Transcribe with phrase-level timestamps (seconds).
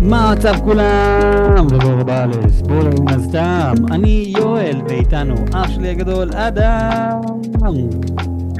[0.00, 1.66] מה המצב כולם?
[1.70, 3.74] וברור הבא לספוילרים אז סתם.
[3.90, 7.20] אני יואל, ואיתנו אח שלי הגדול, אדם.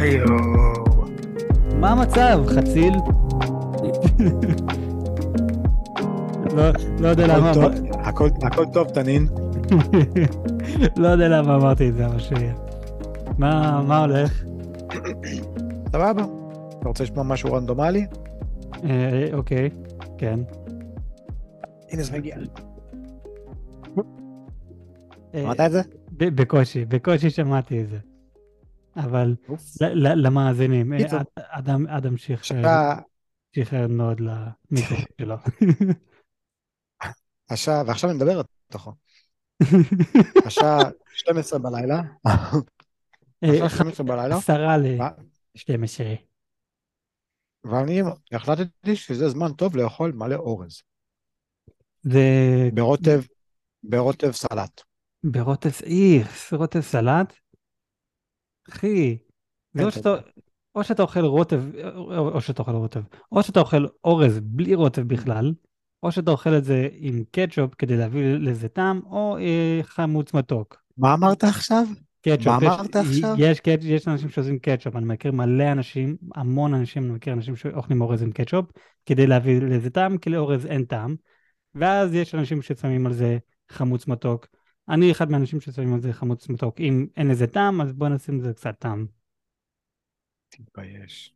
[0.01, 0.25] היו.
[1.77, 2.95] מה המצב, חציל?
[6.57, 6.63] לא,
[7.01, 7.53] לא יודע למה,
[8.43, 9.27] הכל טוב, תנין.
[10.97, 12.33] לא יודע למה אמרתי את זה, אבל ש...
[13.39, 14.43] מה, הולך?
[15.93, 16.23] סבבה.
[16.79, 18.07] אתה רוצה לשמוע משהו רנדומלי?
[18.85, 19.71] אה, אוקיי,
[20.19, 20.41] כן.
[21.91, 22.37] הנה זה מגיע.
[25.35, 25.81] אה, שמעת את זה?
[26.11, 27.99] בקושי, בקושי שמעתי את זה.
[28.97, 29.37] אבל
[30.17, 30.99] למאזינים, אה,
[31.89, 35.37] אדם, שחרר, מאוד למיקרו שלו.
[37.51, 38.93] השעה, ועכשיו אני מדבר לתוכו.
[40.47, 40.79] השעה
[41.15, 42.03] 12 בלילה.
[43.45, 44.37] אה, השעה 12 בלילה.
[44.37, 45.09] עשרה מה?
[45.55, 46.01] ל-12.
[47.65, 50.83] ואני החלטתי שזה זמן טוב לאכול מלא אורז.
[52.03, 52.25] זה
[52.75, 53.21] ברוטב,
[53.83, 54.81] ברוטב סלט.
[55.25, 57.33] ברוטב, איכס, רוטב סלט?
[58.69, 59.19] אחי,
[59.75, 60.15] זה כן, או שאתה,
[60.75, 61.63] או שאתה אוכל רוטב,
[62.09, 65.53] או שאתה אוכל רוטב, או שאתה אוכל אורז בלי רוטב בכלל,
[66.03, 70.77] או שאתה אוכל את זה עם קטשופ כדי להביא לזה טעם, או אה, חמוץ מתוק.
[70.99, 71.85] מה אמרת עכשיו?
[72.23, 73.35] קטשופ, מה יש- אמרת עכשיו?
[73.39, 77.57] יש, קט- יש אנשים שעושים קטשופ, אני מכיר מלא אנשים, המון אנשים, אני מכיר אנשים
[77.57, 78.67] שאוכלים אורז עם קטשופ,
[79.07, 81.17] כדי להביא לזה טעם, כי לאורז אין טעם,
[81.75, 84.47] ואז יש אנשים ששמים על זה חמוץ מתוק.
[84.89, 86.81] אני אחד מהאנשים ששמים על זה חמוץ מתוק.
[86.81, 89.07] אם אין לזה טעם, אז בוא נשים לזה קצת טעם.
[90.49, 91.35] תתבייש.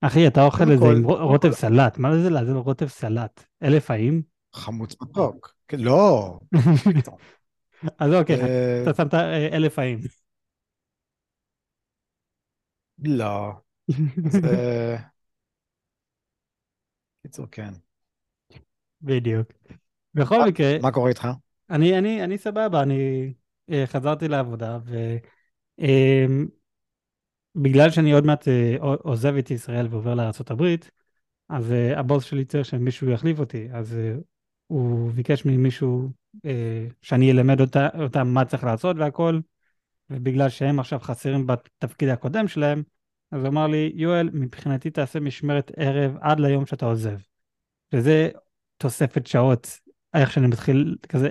[0.00, 3.44] אחי, אתה אוכל את זה עם רוטב סלט, מה זה לעזור רוטב סלט?
[3.62, 4.22] אלף האם?
[4.54, 5.54] חמוץ מתוק.
[5.68, 6.38] כן, לא.
[7.98, 9.98] אז אוקיי, אה, אתה שמת אה, אלף האם.
[12.98, 13.52] לא.
[14.42, 14.96] זה...
[17.22, 17.72] קיצור, כן.
[19.02, 19.48] בדיוק.
[20.14, 21.28] בכל מקרה, מה קורה איתך?
[21.70, 23.32] אני, אני, אני סבבה, אני
[23.70, 24.78] אה, חזרתי לעבודה,
[27.56, 30.64] ובגלל שאני עוד מעט אה, עוזב את ישראל ועובר לארה"ב,
[31.48, 34.14] אז אה, הבוס שלי צריך שמישהו יחליף אותי, אז אה,
[34.66, 36.10] הוא ביקש ממישהו
[36.44, 39.40] אה, שאני אלמד אותה, אותם מה צריך לעשות והכל,
[40.10, 42.82] ובגלל שהם עכשיו חסרים בתפקיד הקודם שלהם,
[43.30, 47.18] אז הוא אמר לי, יואל, מבחינתי תעשה משמרת ערב עד ליום שאתה עוזב.
[47.92, 48.30] וזה
[48.76, 49.80] תוספת שעות,
[50.14, 51.28] איך שאני מתחיל, כזה,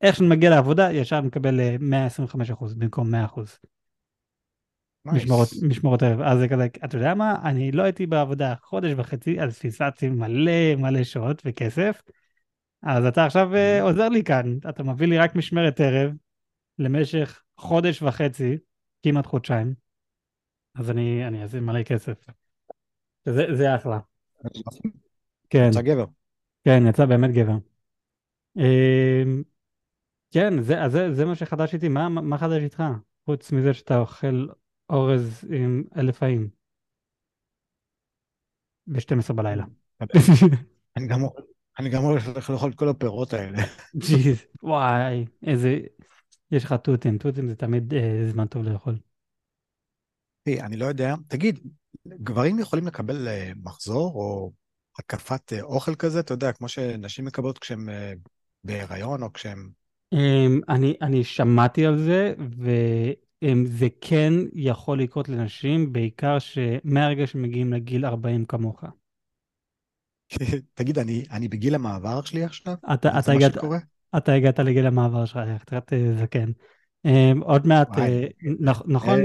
[0.00, 3.58] איך שאני מגיע לעבודה, ישר מקבל אה, 125% במקום 100%.
[5.04, 5.62] משמרות, נייס.
[5.62, 6.20] משמרות ערב.
[6.20, 10.74] אז זה כזה, אתה יודע מה, אני לא הייתי בעבודה חודש וחצי, אז פספסתי מלא
[10.76, 12.02] מלא שעות וכסף,
[12.82, 16.12] אז אתה עכשיו אה, עוזר לי כאן, אתה מביא לי רק משמרת ערב
[16.78, 18.58] למשך חודש וחצי,
[19.02, 19.74] כמעט חודשיים,
[20.74, 22.26] אז אני, אני אעשה מלא כסף.
[23.24, 23.98] זה, זה אחלה.
[25.50, 26.04] כן, יצא גבר.
[26.64, 27.56] כן, יצא באמת גבר.
[28.56, 29.42] אמ,
[30.30, 32.82] כן, זה, אז זה, זה מה שחדש איתי, מה, מה חדש איתך?
[33.26, 34.46] חוץ מזה שאתה אוכל
[34.90, 36.48] אורז עם אלף האם
[38.86, 39.64] ב-12 בלילה.
[40.96, 41.20] אני גם
[41.78, 43.58] אני גם הולך לאכול את כל הפירות האלה.
[43.96, 45.80] ג'יז, וואי, איזה...
[46.50, 48.98] יש לך תותים, תותים זה תמיד אה, זמן טוב לאכול.
[50.42, 51.58] תראי, אני לא יודע, תגיד,
[52.06, 54.52] גברים יכולים לקבל אה, מחזור או
[54.98, 58.12] הקפת אה, אוכל כזה, אתה יודע, כמו שנשים מקבלות כשהן אה,
[58.64, 59.70] בהיריון או כשהן...
[60.12, 68.06] אמ, אני, אני שמעתי על זה, וזה כן יכול לקרות לנשים, בעיקר שמהרגע שמגיעים לגיל
[68.06, 68.84] 40 כמוך.
[70.74, 72.74] תגיד, אני, אני בגיל המעבר שלי עכשיו?
[72.94, 73.78] אתה, אתה מה הגעת, שקורה?
[74.16, 76.50] אתה הגעת לגיל המעבר שלך, קצת אה, זקן.
[77.04, 77.98] אמ, עוד מעט.
[77.98, 78.26] אה,
[78.60, 79.20] נכ- נכון,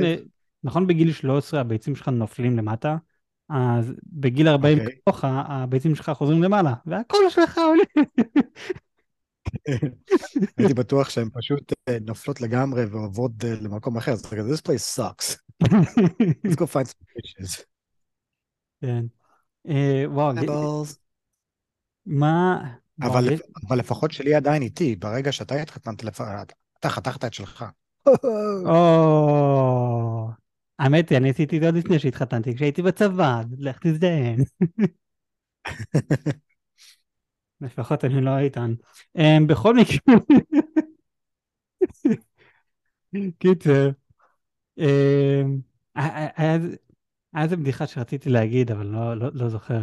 [0.63, 2.97] נכון בגיל 13 הביצים שלך נופלים למטה,
[3.49, 4.95] אז בגיל 40 אוקיי.
[5.05, 7.83] כמוך הביצים שלך חוזרים למעלה, והקול שלך עולה.
[10.57, 14.57] הייתי בטוח שהן פשוט אה, נופלות לגמרי ועוברות אה, למקום אחר, אז אתה כזה, this
[14.57, 15.37] place sucks.
[16.47, 17.63] Let's go find some fishes.
[18.81, 19.05] כן.
[19.67, 20.83] אה, וואו.
[22.05, 22.63] מה...
[23.01, 26.03] אבל לפחות שלי עדיין איתי, ברגע שאתה התחתנת,
[26.79, 27.65] אתה חתכת את שלך.
[30.79, 34.43] האמת היא, אני עשיתי את זה עוד לפני שהתחתנתי, כשהייתי בצבא, לך תזדיין.
[37.61, 38.73] לפחות אני לא איתן.
[39.17, 40.15] אמ, בכל מקרה,
[43.39, 43.89] קיצר,
[44.77, 45.59] אמ,
[45.95, 46.57] היה
[47.43, 49.79] איזה בדיחה שרציתי להגיד, אבל לא- לא לא זוכר.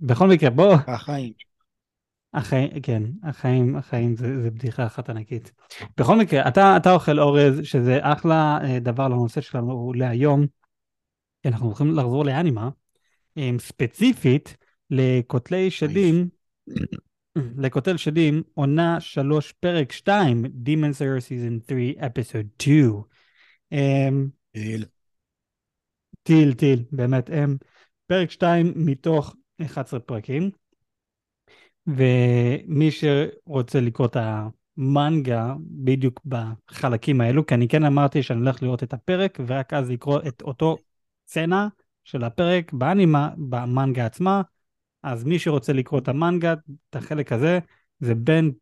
[0.00, 1.32] בכל מקרה, בוא, החיים.
[2.34, 5.52] החיים, כן, החיים, החיים זה, זה בדיחה אחת ענקית.
[5.98, 10.46] בכל מקרה, אתה, אתה אוכל אורז, שזה אחלה אה, דבר לנושא שלנו להיום.
[11.42, 12.68] כי אנחנו הולכים לחזור לאנימה,
[13.58, 14.56] ספציפית
[14.90, 16.28] לקוטלי שדים
[17.36, 23.02] לקוטל שדים, עונה 3, פרק 2, Demon Slayer Season 3, Episode 2.
[23.72, 24.84] אמ, טיל.
[26.22, 27.56] טיל, טיל, באמת, הם.
[28.06, 30.50] פרק 2 מתוך 11 פרקים.
[31.86, 38.82] ומי שרוצה לקרוא את המנגה בדיוק בחלקים האלו, כי אני כן אמרתי שאני הולך לראות
[38.82, 40.76] את הפרק, ורק אז לקרוא את אותו
[41.26, 41.68] סצנה
[42.04, 44.42] של הפרק באנימה, במנגה עצמה,
[45.02, 46.54] אז מי שרוצה לקרוא את המנגה,
[46.90, 47.58] את החלק הזה,
[48.00, 48.52] זה בין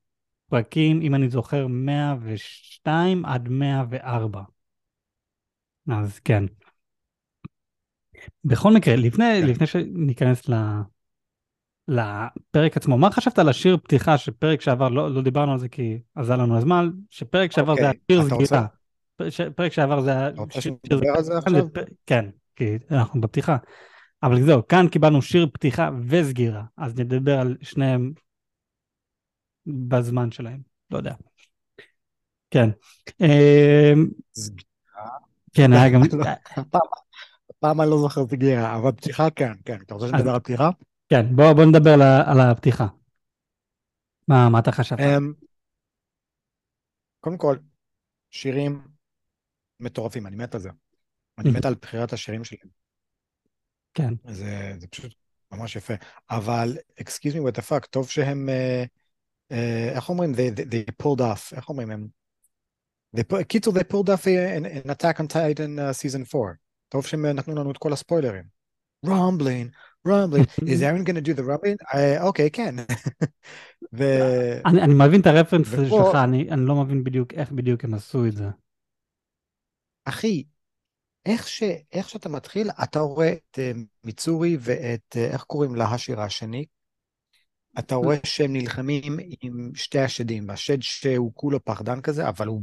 [0.49, 4.43] פרקים, אם אני זוכר, 102 עד 104.
[5.89, 6.45] אז כן.
[8.45, 9.47] בכל מקרה, לפני, כן.
[9.47, 10.55] לפני שניכנס ל,
[11.89, 15.99] לפרק עצמו, מה חשבת על השיר פתיחה שפרק שעבר, לא, לא דיברנו על זה כי
[16.15, 18.67] עזר לנו הזמן, שפרק שעבר אוקיי, זה היה שיר רוצה- סגירה.
[19.17, 20.75] פ- ש- פרק שעבר זה היה רוצה שיר
[21.37, 21.59] עכשיו?
[21.59, 22.25] לפ- כן,
[22.57, 23.57] כי אנחנו בפתיחה.
[24.23, 28.13] אבל זהו, כאן קיבלנו שיר פתיחה וסגירה, אז נדבר על שניהם
[29.67, 31.15] בזמן שלהם, לא יודע.
[32.51, 32.71] כן.
[33.21, 34.63] אמ, סגירה?
[35.55, 36.03] כן, היה גם...
[37.51, 39.77] הפעם אני לא זוכר סגירה, אבל פתיחה כן, כן.
[39.87, 40.71] אתה רוצה שנדבר על פתיחה?
[41.13, 42.87] כן, בוא, בוא נדבר על, על הפתיחה.
[44.29, 45.01] מה, מה אתה חשבת?
[45.01, 45.33] אמ,
[47.21, 47.57] קודם כל,
[48.31, 48.83] שירים
[49.81, 50.71] מטורפים, אני מת על זה.
[51.39, 51.53] אני Mhm.
[51.59, 52.69] מת על בחירת השירים שלהם.
[53.95, 54.15] כן.
[54.25, 55.15] זה, זה פשוט
[55.53, 55.95] ממש יפה.
[56.31, 58.85] אבל, excuse me what the fuck, טוב שהם, אה,
[59.53, 60.33] אה, איך אומרים?
[60.33, 62.09] They, they, they pulled off, איך אומרים הם?
[63.49, 66.53] קיצור, they pulled off an, an attack on Titan uh, season 4.
[66.89, 68.45] טוב שהם אה, נתנו לנו את כל הספוילרים.
[69.07, 69.71] רומבלין,
[70.07, 71.43] רומבלין, is Aaron gonna do the?
[71.95, 72.75] אה, אוקיי, כן.
[73.93, 74.05] ו...
[74.67, 77.95] אני, אני מבין את הרפרנס ופה- שלך, אני, אני לא מבין בדיוק איך בדיוק הם
[77.95, 78.45] עשו את זה.
[80.05, 80.45] אחי,
[81.27, 81.63] איך, ש...
[81.93, 83.73] איך שאתה מתחיל, אתה רואה את אה,
[84.05, 86.65] מיצורי ואת, אה, איך קוראים להשיר השני?
[87.79, 92.63] אתה רואה שהם נלחמים עם שתי השדים, השד שהוא כולו פחדן כזה, אבל הוא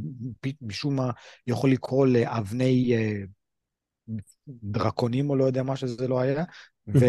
[0.61, 1.11] משום מה
[1.47, 3.21] יכול לקרוא לאבני אה,
[4.47, 6.43] דרקונים או לא יודע מה שזה לא היה,
[6.93, 7.05] ו...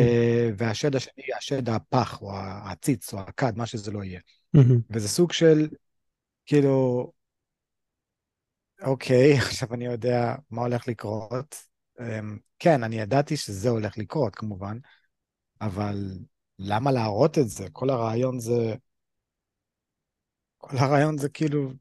[0.57, 4.21] והשד השני, השד הפח או העציץ או הכד, מה שזה לא יהיה.
[4.91, 5.69] וזה סוג של,
[6.47, 7.13] כאילו,
[8.83, 11.57] אוקיי, עכשיו אני יודע מה הולך לקרות.
[12.01, 14.79] אמ, כן, אני ידעתי שזה הולך לקרות, כמובן,
[15.61, 16.19] אבל
[16.59, 17.67] למה להראות את זה?
[17.73, 18.75] כל הרעיון זה...
[20.59, 21.73] כל הרעיון זה כאילו,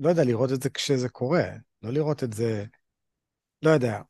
[0.00, 1.44] לא יודע, לראות את זה כשזה קורה,
[1.82, 2.64] לא לראות את זה...
[3.62, 4.02] לא יודע.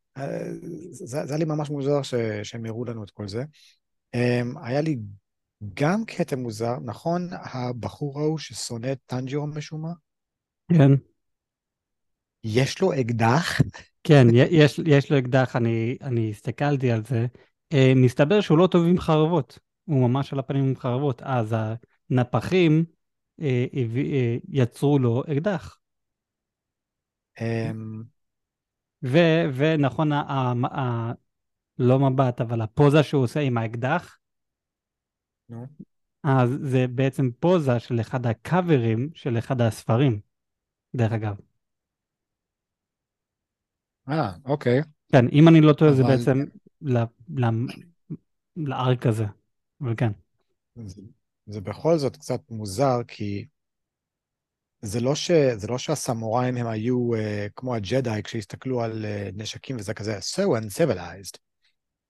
[0.90, 3.44] זה, זה היה לי ממש מוזר ש, שהם הראו לנו את כל זה.
[4.14, 4.98] אמ, היה לי
[5.74, 9.92] גם קטע מוזר, נכון, הבחור ההוא ששונא את טנג'ירו משום מה?
[10.72, 10.90] כן,
[12.44, 13.60] יש לו אקדח?
[14.04, 17.26] כן, יש, יש לו אקדח, אני, אני הסתכלתי על זה.
[17.72, 21.54] אה, מסתבר שהוא לא טוב עם חרבות, הוא ממש על הפנים עם חרבות, אז
[22.10, 22.84] הנפחים
[23.40, 25.78] אה, אה, יצרו לו אקדח.
[29.12, 29.18] ו,
[29.56, 31.12] ונכון, ה, ה, ה,
[31.78, 34.18] לא מבט, אבל הפוזה שהוא עושה עם האקדח,
[35.48, 35.66] נו.
[36.22, 40.20] אז זה בעצם פוזה של אחד הקאברים של אחד הספרים,
[40.96, 41.36] דרך אגב.
[44.08, 44.80] אה, אוקיי.
[45.12, 46.44] כן, אם אני לא טועה, זה אבל- בעצם
[46.82, 47.04] ל-
[47.36, 47.66] ל-
[48.56, 49.24] לארק הזה,
[49.80, 50.12] אבל כן.
[50.84, 51.02] זה,
[51.46, 53.46] זה בכל זאת קצת מוזר, כי
[54.82, 57.18] זה לא, ש, זה לא שהסמוראים הם היו uh,
[57.56, 61.38] כמו הג'די כשהסתכלו על uh, נשקים וזה כזה, so uncivilized.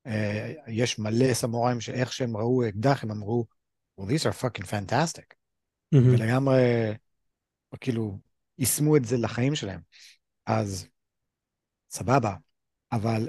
[0.08, 0.10] Uh,
[0.68, 3.46] יש מלא סמוראים שאיך שהם ראו אקדח, הם אמרו,
[4.00, 5.34] well, these are fucking fantastic.
[5.92, 6.14] מהמם.
[6.14, 6.94] ולגמרי,
[7.80, 8.18] כאילו,
[8.58, 9.80] יישמו את זה לחיים שלהם.
[10.46, 10.88] אז
[11.90, 12.34] סבבה,
[12.92, 13.28] אבל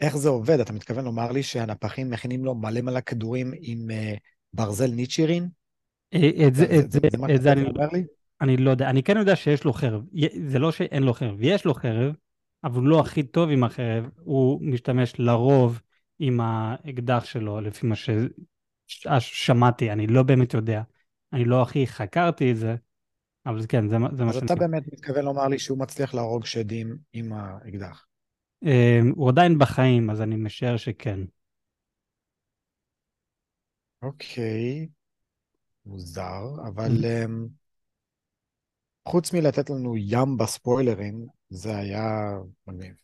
[0.00, 0.60] איך זה עובד?
[0.60, 4.18] אתה מתכוון לומר לי שהנפחים מכינים לו מלא מלא כדורים עם uh,
[4.52, 5.48] ברזל ניצ'ירין?
[6.14, 8.04] את זה, זה, את זה, זה, זה את זה אני, אומר לי?
[8.40, 10.02] אני לא יודע, אני כן יודע שיש לו חרב,
[10.48, 12.14] זה לא שאין לו חרב, יש לו חרב,
[12.64, 15.80] אבל הוא לא הכי טוב עם החרב, הוא משתמש לרוב
[16.18, 17.94] עם האקדח שלו, לפי מה
[18.86, 20.82] ששמעתי, אני לא באמת יודע,
[21.32, 22.76] אני לא הכי חקרתי את זה,
[23.46, 24.46] אבל כן, זה, זה מה אז שאני...
[24.46, 28.06] אתה באמת מתכוון לומר לי שהוא מצליח להרוג שדים עם האקדח.
[28.66, 31.20] אה, הוא עדיין בחיים, אז אני משער שכן.
[34.02, 34.88] אוקיי,
[35.86, 37.46] מוזר, אבל אמ,
[39.06, 42.30] חוץ מלתת לנו ים בספוילרים, זה היה
[42.66, 42.94] מגניב.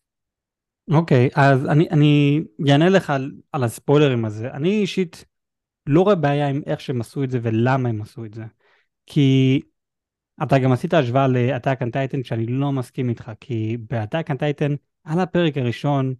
[0.90, 2.40] אוקיי, אז אני,
[2.70, 4.50] אענה לך על, על הספוילרים הזה.
[4.50, 5.24] אני אישית
[5.86, 8.44] לא רואה בעיה עם איך שהם עשו את זה ולמה הם עשו את זה.
[9.06, 9.60] כי
[10.42, 14.76] אתה גם עשית השוואה ל-Attack on Titan שאני לא מסכים איתך, כי ב-Attack on Titan,
[15.04, 16.14] על הפרק הראשון,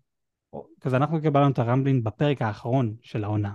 [0.80, 3.52] כזה אנחנו קיבלנו את הרמבלין בפרק האחרון של העונה.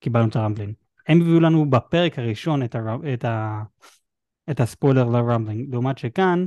[0.00, 0.72] קיבלנו את הרמבלין.
[1.08, 3.14] הם הביאו לנו בפרק הראשון את, הר...
[3.14, 3.62] את, ה...
[4.50, 6.46] את הספוילר לרמבלינג, לעומת שכאן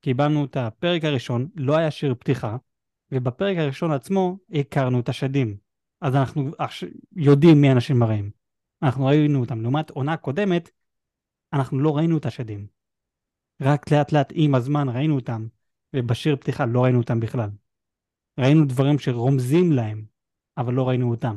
[0.00, 2.56] קיבלנו את הפרק הראשון, לא היה שיר פתיחה,
[3.12, 5.56] ובפרק הראשון עצמו הכרנו את השדים.
[6.00, 6.50] אז אנחנו
[7.16, 8.30] יודעים מי האנשים הרעים.
[8.82, 9.62] אנחנו ראינו אותם.
[9.62, 10.70] לעומת עונה קודמת,
[11.52, 12.66] אנחנו לא ראינו את השדים.
[13.62, 15.46] רק לאט לאט עם הזמן ראינו אותם,
[15.96, 17.50] ובשיר פתיחה לא ראינו אותם בכלל.
[18.40, 20.04] ראינו דברים שרומזים להם,
[20.56, 21.36] אבל לא ראינו אותם.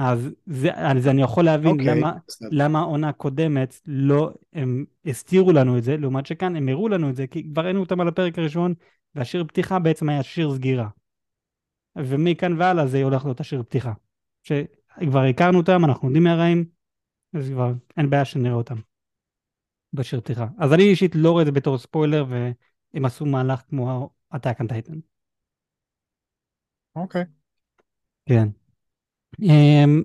[0.00, 2.12] אז זה, אז אני יכול להבין okay, אוקיי, למה,
[2.50, 7.16] למה עונה קודמת לא, הם הסתירו לנו את זה, לעומת שכאן הם הראו לנו את
[7.16, 8.74] זה, כי כבר ראינו אותם על הפרק הראשון,
[9.14, 10.88] והשיר פתיחה בעצם היה שיר סגירה.
[11.96, 13.92] ומכאן והלאה זה הולך להיות השיר פתיחה.
[14.42, 16.64] שכבר הכרנו אותם, אנחנו יודעים מהרעים,
[17.34, 18.76] אז כבר אין בעיה שנראה אותם
[19.92, 20.46] בשיר פתיחה.
[20.58, 24.66] אז אני אישית לא רואה את זה בתור ספוילר, והם עשו מהלך כמו Attack on
[24.66, 24.96] Titan.
[26.96, 27.22] אוקיי.
[27.22, 27.26] Okay.
[28.26, 28.48] כן.
[29.42, 30.04] Um,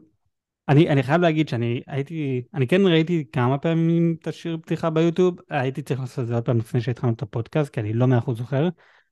[0.69, 5.35] אני, אני חייב להגיד שאני הייתי, אני כן ראיתי כמה פעמים את השיר פתיחה ביוטיוב,
[5.49, 8.17] הייתי צריך לעשות את זה עוד פעם לפני שהתחלנו את הפודקאסט, כי אני לא מאה
[8.17, 8.69] אחוז זוכר,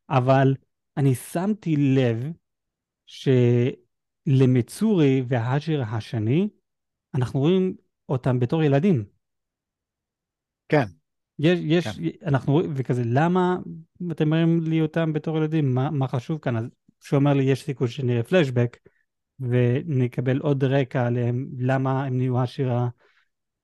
[0.10, 0.56] אבל
[0.98, 2.24] אני שמתי לב
[4.28, 6.50] שלמצורי והאג'ר השני,
[7.16, 7.74] אנחנו רואים
[8.10, 9.04] אותם בתור ילדים.
[10.70, 10.86] כן.
[11.40, 12.28] יש, יש, כן.
[12.28, 13.58] אנחנו רואים, וכזה, למה
[14.12, 15.76] אתם אומרים לי אותם בתור ילדים?
[15.76, 16.58] מה, מה חשוב כאן?
[16.58, 16.66] אז
[17.04, 18.78] שהוא אומר לי, יש סיכוי שנראה פלשבק,
[19.42, 22.88] ונקבל עוד רקע עליהם, למה הם נהיו השירה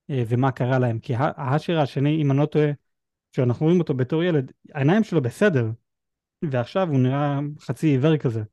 [0.09, 0.99] אה, ומה קרה להם.
[0.99, 2.71] כי השירה השני, אם אני לא טועה,
[3.31, 5.65] כשאנחנו רואים אותו בתור ילד, העיניים שלו בסדר,
[6.51, 8.43] ועכשיו הוא נראה חצי עיוור כזה.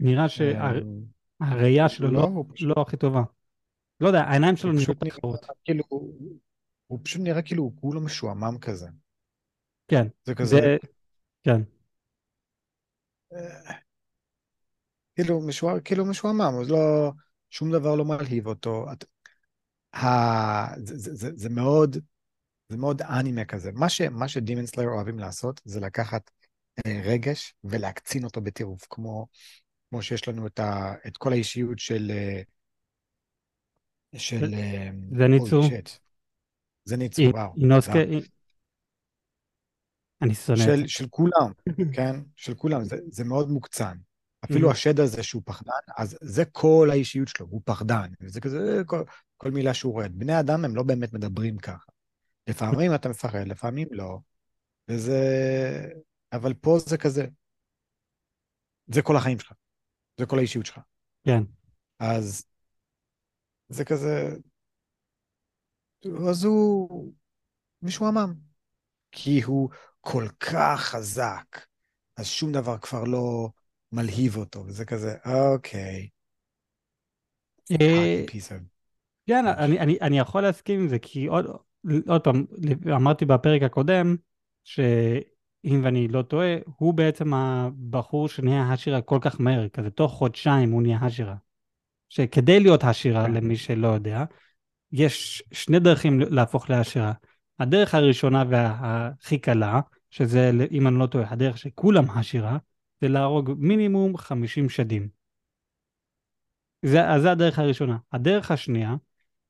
[0.00, 3.22] נראה שהראייה שלו לא, לא, לא הכי טובה.
[4.00, 5.46] לא יודע, העיניים שלו נראות אחרות.
[5.64, 5.84] כאילו,
[6.86, 8.88] הוא פשוט נראה כאילו הוא כולו משועמם כזה.
[9.88, 10.06] כן.
[10.24, 10.56] זה כזה...
[10.56, 10.76] זה...
[11.42, 11.62] כן.
[15.20, 17.12] אה, כאילו, משוער, כאילו משועמם, אז לא,
[17.50, 18.86] שום דבר לא מלהיב אותו.
[18.92, 19.04] את,
[19.94, 20.06] ה,
[20.78, 21.96] זה, זה, זה, זה מאוד,
[22.68, 23.70] זה מאוד אנימה כזה.
[23.72, 26.30] מה, ש, מה שדימן סלייר אוהבים לעשות, זה לקחת
[26.86, 29.26] אה, רגש ולהקצין אותו בטירוף, כמו,
[29.90, 32.10] כמו שיש לנו את, ה, את כל האישיות של...
[32.10, 32.42] אה,
[34.16, 34.54] של...
[35.18, 35.64] זה ניצור.
[36.84, 37.54] זה ניצור, וואו.
[37.56, 37.98] אינוסקה...
[40.22, 40.88] אני שונא זה.
[40.88, 41.52] של כולם,
[41.96, 42.20] כן?
[42.36, 42.84] של כולם.
[42.84, 43.96] זה, זה מאוד מוקצן.
[44.44, 44.72] אפילו mm-hmm.
[44.72, 48.10] השד הזה שהוא פחדן, אז זה כל האישיות שלו, הוא פחדן.
[48.26, 49.02] זה כזה, כל,
[49.36, 50.08] כל מילה שהוא רואה.
[50.08, 51.90] בני אדם הם לא באמת מדברים ככה.
[52.46, 54.18] לפעמים אתה מפחד, לפעמים לא.
[54.88, 55.22] וזה...
[56.32, 57.26] אבל פה זה כזה.
[58.86, 59.52] זה כל החיים שלך.
[60.18, 60.80] זה כל האישיות שלך.
[61.24, 61.42] כן.
[61.98, 62.44] אז
[63.68, 64.36] זה כזה...
[66.28, 67.12] אז הוא
[67.82, 68.34] משועמם.
[69.12, 69.70] כי הוא
[70.00, 71.66] כל כך חזק,
[72.16, 73.48] אז שום דבר כבר לא...
[73.92, 76.08] מלהיב אותו, וזה כזה, אוקיי.
[77.80, 78.24] אה,
[79.26, 79.44] כן,
[80.00, 81.46] אני יכול להסכים עם זה, כי עוד,
[82.24, 82.44] פעם,
[82.96, 84.16] אמרתי בפרק הקודם,
[84.64, 90.70] שאם ואני לא טועה, הוא בעצם הבחור שנהיה השירה כל כך מהר, כזה תוך חודשיים
[90.70, 91.34] הוא נהיה השירה.
[92.08, 93.32] שכדי להיות השירה, כן.
[93.32, 94.24] למי שלא יודע,
[94.92, 97.12] יש שני דרכים להפוך להשירה.
[97.58, 99.80] הדרך הראשונה והכי קלה,
[100.10, 102.58] שזה, אם אני לא טועה, הדרך שכולם השירה,
[103.00, 105.08] זה להרוג מינימום 50 שדים.
[106.82, 107.98] זה, אז זה הדרך הראשונה.
[108.12, 108.94] הדרך השנייה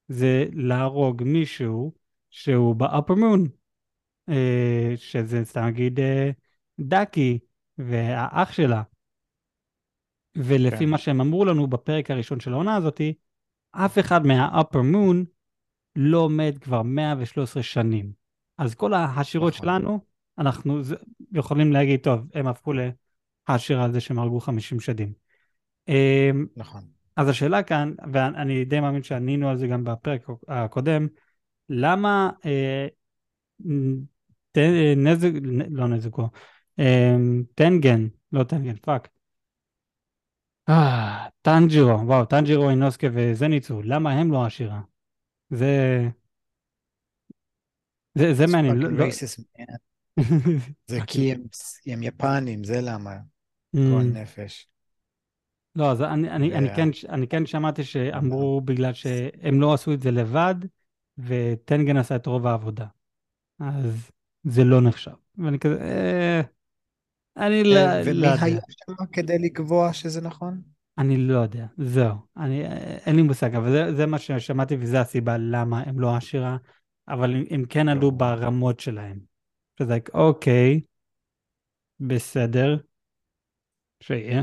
[0.08, 1.92] זה להרוג מישהו
[2.30, 2.76] שהוא
[3.08, 3.48] moon,
[4.28, 6.30] אה, שזה סתם נגיד אה,
[6.80, 7.38] דאקי
[7.78, 8.82] והאח שלה.
[10.36, 10.88] ולפי כן.
[10.88, 13.14] מה שהם אמרו לנו בפרק הראשון של העונה הזאתי,
[13.72, 15.26] אף אחד מה-upper moon
[15.96, 18.12] לא עומד כבר 113 שנים.
[18.58, 19.66] אז כל השירות נכון.
[19.66, 20.00] שלנו,
[20.38, 20.80] אנחנו
[21.32, 22.72] יכולים להגיד, טוב, הם הפכו
[23.52, 23.54] ל...
[23.54, 25.12] השיר על זה שהם הרגו 50 שדים.
[25.88, 26.82] אמ, נכון.
[27.16, 31.06] אז השאלה כאן, ואני די מאמין שענינו על זה גם בפרק הקודם,
[31.68, 32.86] למה אה,
[34.96, 35.30] נזק,
[35.70, 36.28] לא נזקו,
[36.78, 37.16] אה,
[37.54, 39.08] טנגן, לא טנגן, פאק.
[40.68, 44.80] אה, טנג'ירו, וואו, טנג'ירו, אינוסקה וזניצו, למה הם לא השירה?
[45.50, 46.08] זה...
[48.14, 48.76] זה, זה מעניין.
[48.76, 49.06] לא, לא...
[50.86, 51.42] זה כי הם,
[51.86, 53.16] הם יפנים, זה למה.
[53.74, 54.18] גועל mm.
[54.18, 54.68] נפש.
[55.76, 60.00] לא, אז אני, אני, אני, כן, אני כן שמעתי שאמרו בגלל שהם לא עשו את
[60.00, 60.54] זה לבד,
[61.18, 62.86] וטנגן עשה את רוב העבודה.
[63.60, 64.10] אז
[64.44, 65.14] זה לא נחשב.
[65.38, 66.40] ואני כזה, אה,
[67.36, 68.10] אני לא, לא יודע.
[68.10, 70.60] ומי היה שם כדי לקבוע שזה נכון?
[70.98, 72.14] אני לא יודע, זהו.
[72.36, 72.64] אני,
[73.06, 76.56] אין לי מושג, אבל זה, זה מה ששמעתי וזה הסיבה למה הם לא האשירה,
[77.08, 79.18] אבל הם, הם כן עלו ברמות שלהם.
[79.78, 80.80] שזה אוקיי,
[82.00, 82.76] בסדר,
[84.00, 84.42] שיהיה.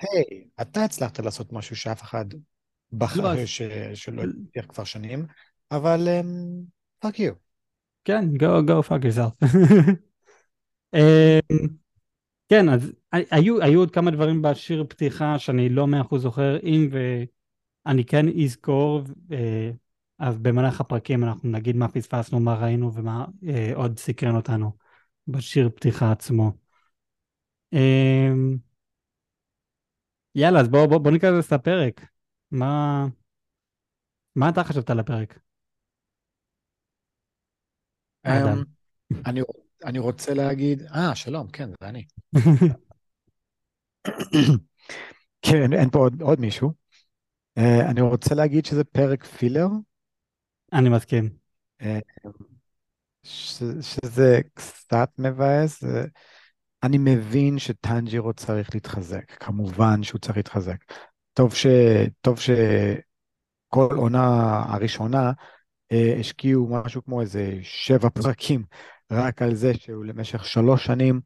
[0.00, 2.24] היי, אתה הצלחת לעשות משהו שאף אחד
[2.92, 3.16] בח...
[3.16, 3.46] לא.
[3.46, 3.62] ש...
[3.94, 5.26] שלא הצליח כבר שנים,
[5.70, 6.08] אבל
[6.98, 7.32] fuck um, you.
[8.04, 9.46] כן, go, go fuck yourself.
[10.94, 11.68] אמ,
[12.48, 16.88] כן, אז היו, היו עוד כמה דברים בשיר פתיחה שאני לא מאה אחוז זוכר, אם
[17.86, 19.70] ואני כן אזכור, אה,
[20.18, 24.72] אז במהלך הפרקים אנחנו נגיד מה פספסנו, מה ראינו ומה אה, עוד סקרן אותנו
[25.28, 26.52] בשיר פתיחה עצמו.
[27.74, 28.32] אה,
[30.34, 32.00] יאללה, אז בואו בוא, בוא ניכנס לפרק.
[32.50, 33.06] מה,
[34.36, 35.38] מה אתה חשבת על הפרק?
[38.22, 38.62] אדם.
[38.62, 39.40] Um, אני,
[39.84, 42.04] אני רוצה להגיד, אה, שלום, כן, זה אני.
[45.42, 46.72] כן, אין פה עוד, עוד מישהו.
[47.58, 49.66] Uh, אני רוצה להגיד שזה פרק פילר.
[50.72, 51.28] אני מסכים.
[51.82, 51.86] Uh,
[53.22, 55.84] ש, שזה קצת מבאס.
[55.84, 55.86] Uh,
[56.84, 60.76] אני מבין שטנג'ירו צריך להתחזק, כמובן שהוא צריך להתחזק.
[61.32, 61.66] טוב, ש,
[62.20, 65.32] טוב שכל עונה הראשונה
[65.92, 68.64] אה, השקיעו משהו כמו איזה שבע פרקים
[69.10, 71.20] רק על זה שהוא למשך שלוש שנים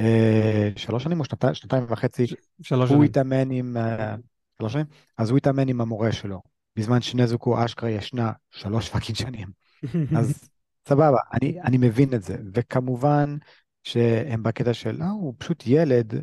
[0.00, 2.26] אה, שלוש שנים או שנתיים, שנתיים וחצי,
[2.62, 3.02] שלוש הוא שנים.
[3.02, 4.14] התאמן עם, אה,
[4.58, 4.86] שלוש שנים?
[5.18, 6.42] אז הוא התאמן עם המורה שלו,
[6.76, 9.48] בזמן שנזוקו אשכרה ישנה שלוש fucking שנים.
[10.18, 10.48] אז
[10.88, 13.36] סבבה, אני, אני מבין את זה, וכמובן
[13.84, 16.14] שהם בקטע של, אה, הוא פשוט ילד,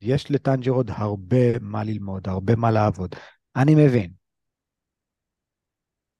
[0.00, 3.14] יש לטנג'ירו עוד הרבה מה ללמוד, הרבה מה לעבוד.
[3.56, 4.10] אני מבין.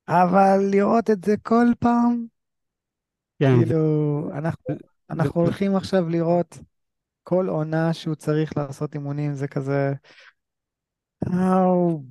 [0.08, 2.26] אבל לראות את זה כל פעם,
[3.38, 3.56] כן.
[3.58, 4.64] כאילו, אנחנו,
[5.10, 6.58] אנחנו הולכים עכשיו לראות
[7.22, 9.92] כל עונה שהוא צריך לעשות אימונים, זה כזה...
[11.26, 12.02] אאו,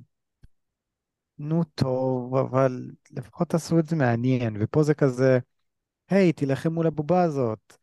[1.38, 5.38] נו טוב, אבל לפחות תעשו את זה מעניין, ופה זה כזה,
[6.10, 7.76] היי, תילחם מול הבובה הזאת,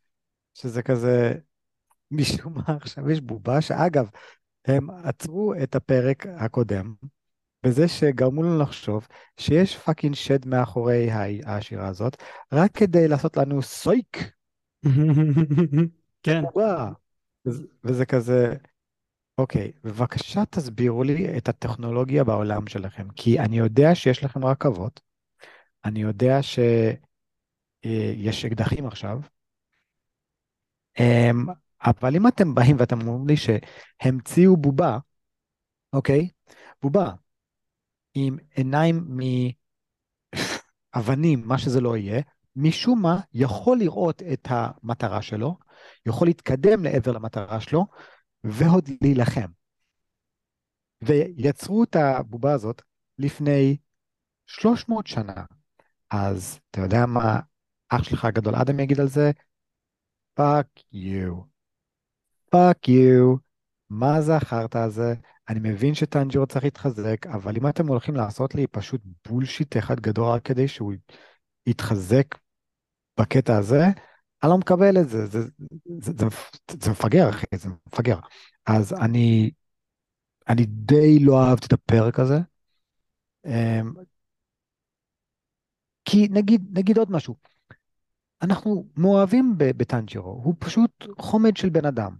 [0.60, 1.34] שזה כזה,
[2.10, 4.08] משום מה עכשיו יש בובה, שאגב,
[4.64, 6.94] הם עצרו את הפרק הקודם,
[7.62, 9.06] בזה שגרמו לנו לחשוב
[9.36, 11.08] שיש פאקינג שד מאחורי
[11.46, 14.32] השירה הזאת, רק כדי לעשות לנו סויק.
[16.22, 16.42] כן.
[17.84, 18.54] וזה כזה,
[19.38, 25.00] אוקיי, בבקשה תסבירו לי את הטכנולוגיה בעולם שלכם, כי אני יודע שיש לכם רכבות,
[25.84, 29.20] אני יודע שיש אקדחים עכשיו,
[31.84, 34.98] אבל אם אתם באים ואתם אומרים לי שהמציאו בובה,
[35.92, 36.28] אוקיי?
[36.82, 37.12] בובה
[38.14, 39.18] עם עיניים
[40.94, 42.22] מאבנים, מה שזה לא יהיה,
[42.56, 45.56] משום מה יכול לראות את המטרה שלו,
[46.06, 47.86] יכול להתקדם לעבר למטרה שלו,
[48.44, 49.46] ועוד להילחם.
[51.02, 52.82] ויצרו את הבובה הזאת
[53.18, 53.76] לפני
[54.46, 55.44] 300 שנה.
[56.10, 57.40] אז אתה יודע מה
[57.88, 59.30] אח שלך הגדול אדם יגיד על זה?
[60.38, 61.34] fuck you.
[62.50, 63.36] fuck you.
[63.90, 65.14] מה זה החרטא הזה?
[65.48, 70.24] אני מבין שטנג'ירו צריך להתחזק, אבל אם אתם הולכים לעשות לי פשוט bullshit אחד גדול
[70.24, 70.92] רק כדי שהוא
[71.66, 72.26] יתחזק
[73.20, 73.84] בקטע הזה,
[74.42, 75.40] אני לא מקבל את זה, זה,
[76.00, 76.26] זה, זה,
[76.82, 78.18] זה מפגר אחי, זה מפגר.
[78.66, 79.50] אז אני,
[80.48, 82.38] אני די לא אהבתי את הפרק הזה.
[83.46, 83.92] אמ,
[86.04, 87.36] כי נגיד, נגיד עוד משהו,
[88.42, 92.16] אנחנו מאוהבים בטנג'ירו, הוא פשוט חומד של בן אדם.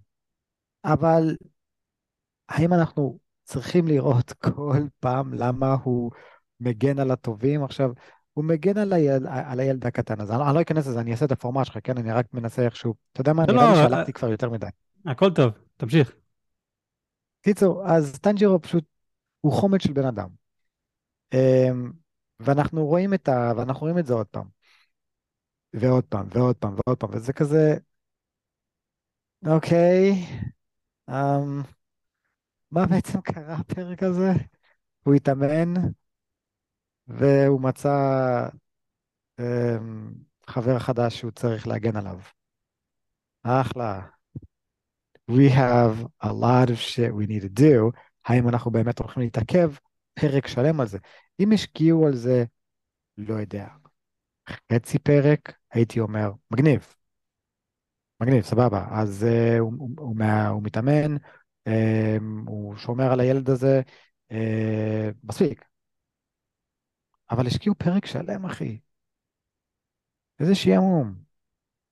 [0.84, 1.36] אבל
[2.48, 6.10] האם אנחנו צריכים לראות כל פעם למה הוא
[6.60, 7.64] מגן על הטובים?
[7.64, 7.90] עכשיו,
[8.32, 10.34] הוא מגן על הילד, על הילד הקטן הזה.
[10.34, 11.98] אני לא אכנס לזה, אני אעשה את הפורמט שלך, כן?
[11.98, 12.94] אני רק מנסה איכשהו...
[13.12, 13.44] אתה יודע מה?
[13.46, 14.66] לא, נראה לי לא, שהלכתי כבר יותר מדי.
[15.06, 16.14] הכל טוב, תמשיך.
[17.42, 18.84] קיצור, אז טנג'ירו פשוט,
[19.40, 20.28] הוא חומד של בן אדם.
[21.34, 21.92] אמ,
[22.40, 23.52] ואנחנו רואים את ה...
[23.56, 24.57] ואנחנו רואים את זה עוד פעם.
[25.72, 27.76] ועוד פעם, ועוד פעם, ועוד פעם, וזה כזה...
[29.46, 30.12] אוקיי,
[31.10, 31.14] um,
[32.70, 34.30] מה בעצם קרה בפרק הזה?
[35.04, 35.74] הוא התאמן,
[37.06, 38.48] והוא מצא
[39.40, 39.44] um,
[40.46, 42.18] חבר חדש שהוא צריך להגן עליו.
[43.42, 44.00] אחלה.
[45.30, 47.92] We have a lot of shit we need to do.
[48.24, 49.72] האם אנחנו באמת הולכים להתעכב
[50.14, 50.98] פרק שלם על זה?
[51.40, 52.44] אם השקיעו על זה,
[53.18, 53.68] לא יודע,
[54.72, 56.94] חצי פרק, הייתי אומר, מגניב.
[58.20, 58.86] מגניב, סבבה.
[58.90, 60.14] אז uh, הוא, הוא, הוא,
[60.48, 61.70] הוא מתאמן, uh,
[62.46, 63.80] הוא שומר על הילד הזה,
[64.32, 64.34] uh,
[65.24, 65.64] מספיק.
[67.30, 68.78] אבל השקיעו פרק שלם, אחי.
[70.40, 71.14] איזה שעמום.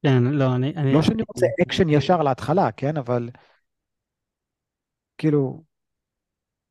[0.02, 0.74] כן, לא, אני...
[0.76, 2.96] אני לא שאני רוצה אקשן ישר להתחלה, כן?
[2.96, 3.30] אבל
[5.18, 5.64] כאילו,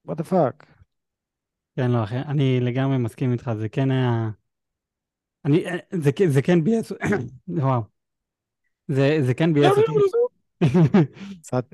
[0.08, 0.66] what the fuck.
[1.76, 4.30] כן, לא, אחי, אני לגמרי מסכים איתך, זה כן היה...
[5.46, 6.92] אני, זה, זה כן ביאס,
[7.48, 7.82] וואו.
[8.88, 9.92] זה, זה כן ביאס אותי.
[11.42, 11.66] קצת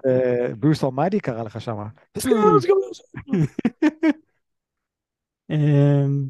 [0.59, 1.87] ברוס אלמייטי קרא לך שמה.
[5.49, 6.29] אמ,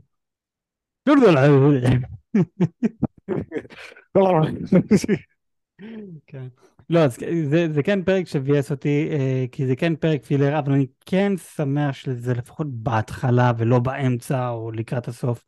[6.27, 6.47] כן.
[6.89, 7.17] לא, אז
[7.49, 11.37] זה, זה כן פרק שביאס אותי, אה, כי זה כן פרק פילר, אבל אני כן
[11.37, 15.43] שמח שזה לפחות בהתחלה ולא באמצע או לקראת הסוף.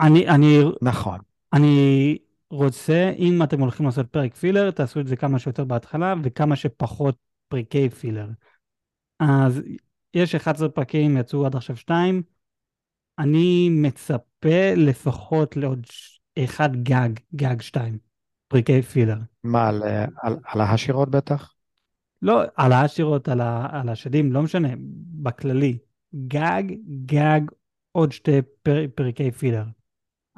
[0.00, 1.18] אני, אני, נכון.
[1.52, 2.18] אני
[2.50, 7.16] רוצה, אם אתם הולכים לעשות פרק פילר, תעשו את זה כמה שיותר בהתחלה וכמה שפחות
[7.48, 8.28] פרקי פילר.
[9.20, 9.62] אז
[10.14, 12.22] יש 11 פרקים, יצאו עד עכשיו 2.
[13.18, 15.86] אני מצפה לפחות לעוד
[16.38, 17.98] אחד גג, גג 2,
[18.48, 19.16] פרקי פילר.
[19.44, 19.82] מה, על,
[20.22, 21.54] על, על העשירות בטח?
[22.22, 24.68] לא, על העשירות, על, ה, על השדים, לא משנה,
[25.22, 25.78] בכללי.
[26.26, 26.62] גג,
[27.06, 27.40] גג,
[27.92, 29.64] עוד שתי פר, פרקי פילר.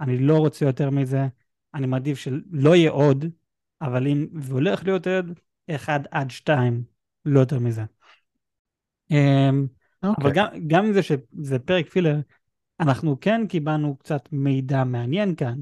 [0.01, 1.27] אני לא רוצה יותר מזה,
[1.75, 3.25] אני מעדיף שלא יהיה עוד,
[3.81, 6.83] אבל אם, והולך להיות עוד, אחד עד שתיים,
[7.25, 7.83] לא יותר מזה.
[7.83, 9.15] Okay.
[9.15, 9.67] אמ,
[10.03, 10.33] אבל אוקיי.
[10.35, 12.21] גם, גם עם זה שזה פרק פילר,
[12.81, 15.59] אנחנו כן קיבלנו קצת מידע מעניין כאן.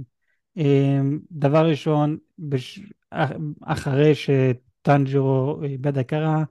[0.57, 2.81] אמ, דבר ראשון, בש...
[3.63, 6.45] אחרי שטנג'רו איבד הכרה,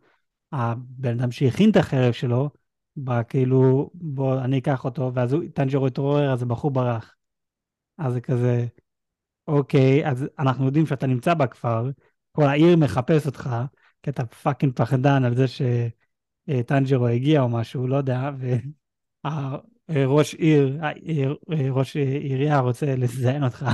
[0.52, 2.50] הבן אדם שהכין את החרב שלו,
[2.95, 7.16] בא כאילו, בוא אני אקח אותו, ואז טנג'רו התעורר, אז הבחור ברח.
[7.97, 8.65] אז זה כזה,
[9.47, 11.89] אוקיי, אז אנחנו יודעים שאתה נמצא בכפר,
[12.31, 13.49] כל העיר מחפש אותך,
[14.03, 18.31] כי אתה fucking פחדן על זה שטנג'ירו הגיע או משהו, לא יודע,
[19.89, 20.79] והראש עיר,
[21.71, 23.65] ראש עירייה רוצה לזיין אותך,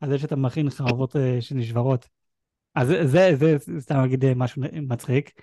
[0.00, 2.08] על זה שאתה מכין חרבות אה, שנשברות.
[2.74, 5.40] אז זה, זה, זה סתם אגיד אה, משהו מצחיק.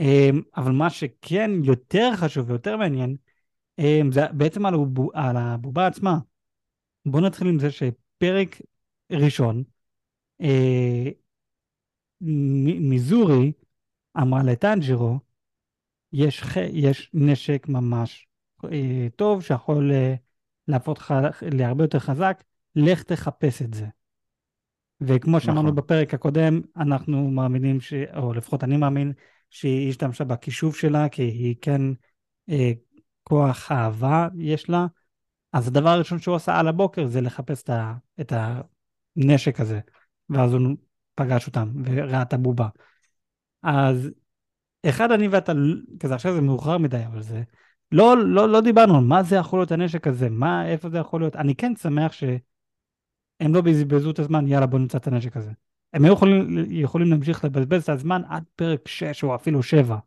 [0.00, 3.16] אמ, אבל מה שכן יותר חשוב ויותר מעניין,
[3.78, 6.18] אמ, זה בעצם על, הבובה, על הבובה עצמה.
[7.06, 8.60] בואו נתחיל עם זה שפרק
[9.12, 9.62] ראשון,
[10.40, 11.10] אה,
[12.80, 13.52] מיזורי
[14.16, 15.18] אמרה לטנג'ירו,
[16.12, 18.28] יש, יש נשק ממש
[18.64, 20.14] אה, טוב שיכול אה,
[20.68, 21.14] להפוך אותך
[21.52, 22.44] להרבה יותר חזק,
[22.76, 23.86] לך תחפש את זה.
[25.00, 25.74] וכמו שאמרנו נכון.
[25.74, 27.92] בפרק הקודם, אנחנו מאמינים, ש...
[28.16, 29.12] או לפחות אני מאמין,
[29.50, 31.82] שהיא השתמשה בכישוף שלה, כי היא כן
[32.50, 32.72] אה,
[33.22, 34.86] כוח אהבה יש לה,
[35.52, 38.32] אז הדבר הראשון שהוא עשה על הבוקר זה לחפש את, ה, את
[39.16, 39.80] הנשק הזה,
[40.28, 40.76] ואז הוא
[41.14, 42.68] פגש אותם וראה את הבובה.
[43.62, 44.10] אז
[44.88, 45.52] אחד, אני ואתה,
[46.00, 47.42] כזה עכשיו זה מאוחר מדי, אבל זה,
[47.92, 51.20] לא, לא, לא דיברנו על מה זה יכול להיות הנשק הזה, מה, איפה זה יכול
[51.20, 51.36] להיות.
[51.36, 55.50] אני כן שמח שהם לא בזבזו את הזמן, יאללה בוא נמצא את הנשק הזה.
[55.92, 59.98] הם היו יכולים, יכולים להמשיך לבזבז את הזמן עד פרק 6 או אפילו 7.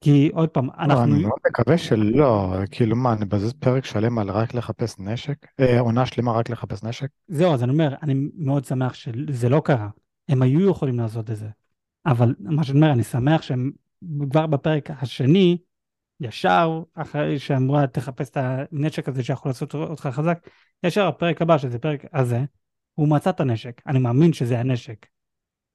[0.00, 0.94] כי עוד פעם, אנחנו...
[0.94, 5.46] לא, אני מאוד מקווה שלא, כאילו מה, נבזז פרק שלם על רק לחפש נשק?
[5.60, 7.08] אה, עונה שלמה רק לחפש נשק?
[7.28, 9.88] זהו, אז אני אומר, אני מאוד שמח שזה לא קרה.
[10.28, 11.48] הם היו יכולים לעשות את זה.
[12.06, 13.70] אבל מה שאני אומר, אני שמח שהם
[14.30, 15.58] כבר בפרק השני,
[16.20, 20.48] ישר אחרי שאמרה תחפש את הנשק הזה שיכול לעשות אותך חזק,
[20.82, 22.44] ישר הפרק הבא, שזה פרק הזה,
[22.94, 23.82] הוא מצא את הנשק.
[23.86, 25.06] אני מאמין שזה הנשק.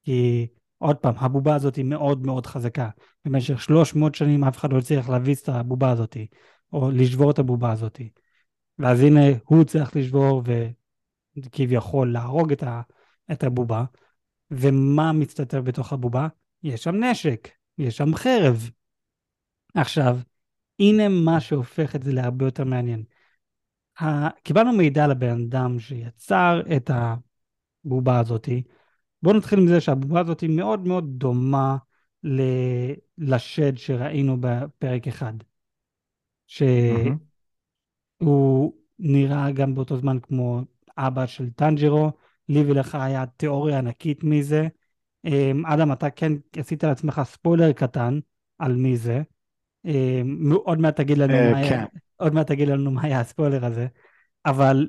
[0.04, 0.46] כי
[0.84, 2.88] עוד פעם, הבובה הזאת היא מאוד מאוד חזקה.
[3.24, 6.16] במשך 300 שנים אף אחד לא הצליח להביס את הבובה הזאת,
[6.72, 8.00] או לשבור את הבובה הזאת.
[8.78, 10.42] ואז הנה הוא צריך לשבור
[11.36, 12.82] וכביכול להרוג את, ה,
[13.32, 13.84] את הבובה.
[14.50, 16.28] ומה מצטטר בתוך הבובה?
[16.62, 18.70] יש שם נשק, יש שם חרב.
[19.74, 20.18] עכשיו,
[20.78, 23.04] הנה מה שהופך את זה להרבה יותר מעניין.
[24.42, 26.90] קיבלנו מידע על הבן אדם שיצר את
[27.84, 28.62] הבובה הזאתי,
[29.24, 31.76] בואו נתחיל עם זה שהבובה הזאת היא מאוד מאוד דומה
[32.24, 32.42] ל...
[33.18, 35.32] לשד שראינו בפרק אחד.
[36.46, 36.68] שהוא
[38.22, 38.76] mm-hmm.
[38.98, 40.60] נראה גם באותו זמן כמו
[40.98, 42.10] אבא של טנג'ירו,
[42.48, 44.68] לי ולך היה תיאוריה ענקית מי זה.
[45.24, 48.18] אמ, אדם, אתה כן עשית לעצמך ספוילר קטן
[48.58, 49.22] על מי זה.
[49.84, 51.84] אמ, עוד מעט תגיד לנו אה, מה היה, כן.
[52.16, 53.86] עוד מעט תגיד לנו מה היה הספוילר הזה.
[54.46, 54.88] אבל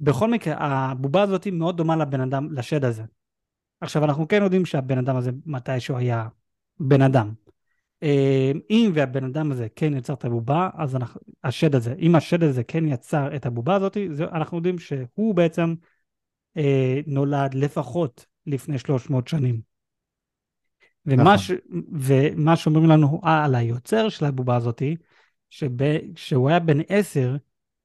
[0.00, 3.02] בכל מקרה, הבובה הזאת מאוד דומה לבן אדם, לשד הזה.
[3.80, 6.28] עכשיו, אנחנו כן יודעים שהבן אדם הזה מתישהו היה
[6.80, 7.32] בן אדם.
[8.02, 12.42] אה, אם והבן אדם הזה כן יצר את הבובה, אז אנחנו, השד הזה, אם השד
[12.42, 15.74] הזה כן יצר את הבובה הזאת, זה, אנחנו יודעים שהוא בעצם
[16.56, 19.60] אה, נולד לפחות לפני 300 שנים.
[21.06, 21.38] ומה, נכון.
[21.38, 21.50] ש,
[21.92, 24.82] ומה שאומרים לנו על היוצר של הבובה הזאת,
[25.50, 27.36] שכשהוא היה בן עשר,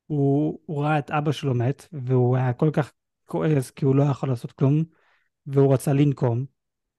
[0.08, 2.92] הוא, הוא ראה את אבא שלו מת, והוא היה כל כך
[3.26, 4.84] כועס כי הוא לא יכול לעשות כלום,
[5.48, 6.46] והוא רצה לנקום,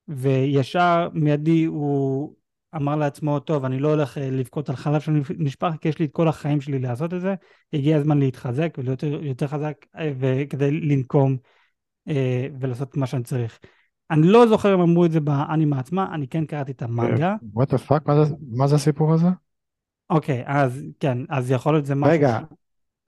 [0.08, 2.34] וישר מיידי הוא
[2.76, 6.12] אמר לעצמו, טוב, אני לא הולך אה, לבכות על חלב שנשפך, כי יש לי את
[6.12, 7.34] כל החיים שלי לעשות את זה,
[7.72, 11.36] הגיע הזמן להתחזק ולהיות יותר חזק אה, וכדי לנקום
[12.08, 13.58] אה, ולעשות מה שאני צריך.
[14.10, 17.34] אני לא זוכר אם אמרו את זה באנימה עצמה, אני כן קראתי את המאגה.
[17.52, 18.02] What the fuck,
[18.50, 19.28] מה זה הסיפור הזה?
[20.10, 22.16] אוקיי, אז כן, אז יכול להיות זה משהו ש...
[22.16, 22.40] רגע,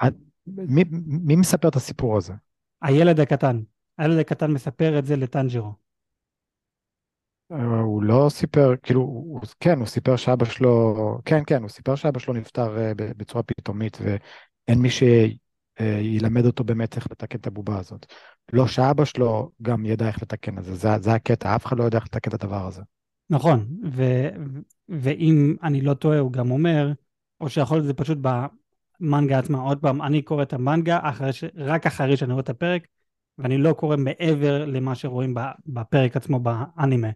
[0.06, 0.14] את-
[0.46, 2.32] מי, מי מספר את הסיפור הזה?
[2.82, 3.60] הילד הקטן,
[3.98, 5.72] הילד הקטן מספר את זה לטנג'ירו.
[7.52, 11.94] אה, הוא לא סיפר, כאילו, הוא, כן, הוא סיפר שאבא שלו, כן, כן, הוא סיפר
[11.94, 17.78] שאבא שלו נפטר אה, בצורה פתאומית, ואין מי שילמד אותו באמת איך לתקן את הבובה
[17.78, 18.06] הזאת.
[18.52, 21.84] לא שאבא שלו גם ידע איך לתקן את זה, זה, זה הקטע, אף אחד לא
[21.84, 22.82] יודע איך לתקן את הדבר הזה.
[23.30, 24.02] נכון, ו...
[24.88, 26.92] ואם אני לא טועה, הוא גם אומר,
[27.40, 28.18] או שיכול להיות זה פשוט
[29.00, 31.44] במנגה עצמה, עוד פעם, אני קורא את המנגה אחרי ש...
[31.56, 32.86] רק אחרי שאני רואה את הפרק,
[33.38, 35.34] ואני לא קורא מעבר למה שרואים
[35.66, 37.08] בפרק עצמו באנימה,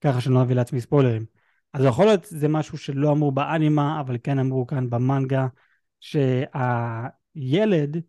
[0.00, 1.24] ככה שאני לא אביא לעצמי ספוילרים.
[1.72, 5.46] אז יכול להיות זה משהו שלא אמרו באנימה, אבל כן אמרו כאן במנגה,
[6.00, 8.02] שהילד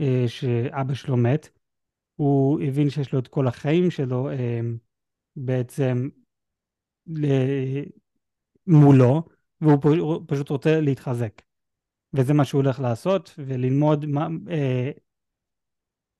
[0.00, 1.48] אה, שאבא שלו מת,
[2.16, 4.60] הוא הבין שיש לו את כל החיים שלו אה,
[5.36, 6.08] בעצם
[8.66, 9.22] מולו,
[9.60, 11.42] והוא פשוט רוצה להתחזק.
[12.14, 14.28] וזה מה שהוא הולך לעשות, וללמוד מה,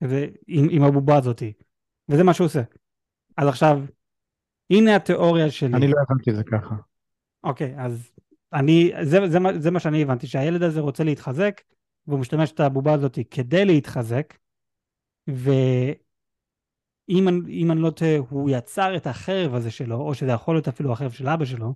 [0.02, 1.52] אה, עם, עם הבובה הזאתי.
[2.08, 2.62] וזה מה שהוא עושה.
[3.36, 3.80] אז עכשיו,
[4.70, 5.74] הנה התיאוריה שלי.
[5.74, 6.74] אני לא הבנתי את זה ככה.
[7.44, 8.10] אוקיי, אז
[8.52, 11.60] אני, זה, זה, זה, מה שאני הבנתי, שהילד הזה רוצה להתחזק,
[12.06, 14.34] והוא משתמש את הבובה הזאת כדי להתחזק,
[15.28, 15.68] ואם
[17.70, 21.10] אני לא טועה, הוא יצר את החרב הזה שלו, או שזה יכול להיות אפילו החרב
[21.10, 21.74] של אבא שלו,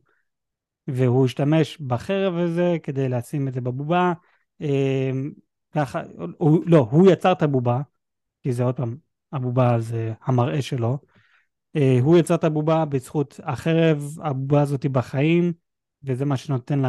[0.88, 4.12] והוא השתמש בחרב הזה כדי לשים את זה בבובה.
[4.60, 5.32] אמ,
[5.74, 6.02] ככה,
[6.38, 7.80] הוא, לא, הוא יצר את הבובה,
[8.46, 8.96] כי זה עוד פעם,
[9.32, 10.98] הבובה זה המראה שלו.
[11.76, 15.52] אה, הוא יצר את הבובה בזכות החרב, הבובה הזאת בחיים,
[16.02, 16.82] וזה מה שנותן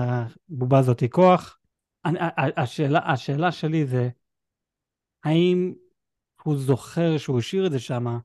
[0.49, 1.59] לבובה הזאת כוח.
[2.05, 2.19] אני,
[2.57, 4.09] השאלה, השאלה שלי זה,
[5.23, 5.73] האם
[6.43, 8.17] הוא זוכר שהוא השאיר את זה שם?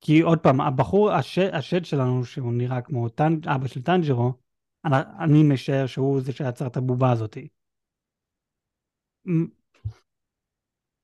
[0.00, 4.32] כי עוד פעם, הבחור, השד, השד שלנו, שהוא נראה כמו טנ, אבא של טנג'רו,
[5.20, 7.36] אני, משער שהוא זה שיצר את הבובה הזאת.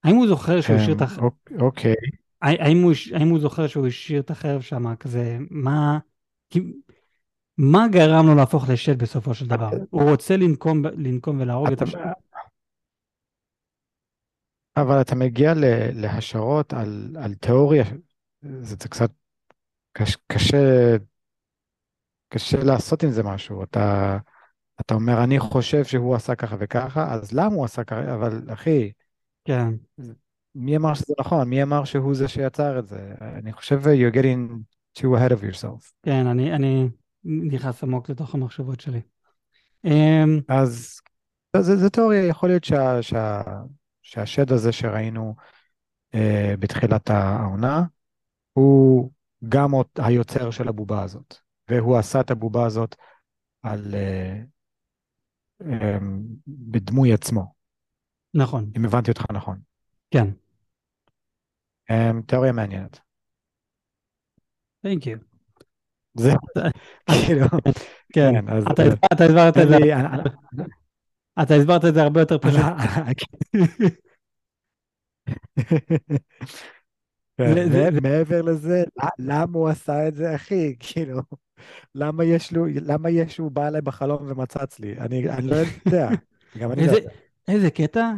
[0.05, 1.31] האם הוא זוכר שהוא השאיר את כן, החרב?
[1.61, 1.95] אוקיי.
[2.43, 5.99] האם הוא, האם הוא זוכר שהוא השאיר את החרב שם, כזה, מה...
[7.59, 9.69] מה גרם לו להפוך לשד בסופו של דבר?
[9.91, 11.99] הוא רוצה לנקום, לנקום ולהרוג את השד.
[14.77, 15.53] אבל אתה מגיע
[15.95, 17.85] להשערות על, על תיאוריה,
[18.43, 19.11] זה, זה קצת
[19.93, 20.97] קש, קשה,
[22.29, 23.63] קשה לעשות עם זה משהו.
[23.63, 24.19] אתה,
[24.81, 28.15] אתה אומר, אני חושב שהוא עשה ככה וככה, אז למה הוא עשה ככה?
[28.15, 28.93] אבל אחי,
[29.45, 29.75] כן.
[30.55, 31.49] מי אמר שזה נכון?
[31.49, 33.15] מי אמר שהוא זה שיצר את זה?
[33.21, 34.63] אני חושב you're getting
[34.99, 35.93] too ahead of yourself.
[36.03, 36.89] כן, אני, אני
[37.25, 39.01] נכנס עמוק לתוך המחשבות שלי.
[39.85, 41.01] אמ, אז
[41.57, 43.43] זו תיאוריה, יכול להיות שה, שה,
[44.03, 45.35] שהשד הזה שראינו
[46.15, 47.83] אה, בתחילת העונה,
[48.53, 49.11] הוא
[49.49, 51.35] גם היוצר של הבובה הזאת,
[51.71, 52.97] והוא עשה את הבובה הזאת
[53.63, 54.41] על, אה,
[55.67, 55.99] אה,
[56.47, 57.54] בדמוי עצמו.
[58.35, 58.71] נכון.
[58.77, 59.59] אם הבנתי אותך נכון.
[60.11, 60.29] כן.
[61.91, 63.01] אה, תיאוריה מעניינת.
[64.87, 65.35] Thank you.
[66.15, 66.31] זה
[67.27, 67.47] כאילו,
[68.13, 68.65] כן, אז...
[69.13, 69.79] אתה הסברת את זה.
[71.43, 72.61] אתה הסברת את זה הרבה יותר פשוט.
[78.03, 78.83] מעבר לזה,
[79.19, 80.77] למה הוא עשה את זה, אחי?
[80.79, 81.21] כאילו,
[81.95, 84.99] למה יש לו, למה יש הוא בא אליי בחלום ומצץ לי?
[84.99, 86.09] אני לא יודע.
[86.59, 87.11] גם אני לא יודע.
[87.49, 88.13] איזה קטע?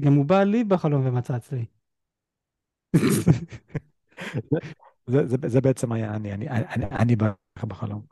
[0.00, 1.64] גם הוא בא לי בחלום ומצץ לי.
[5.46, 6.48] זה בעצם היה אני,
[6.80, 8.02] אני בא לך בחלום.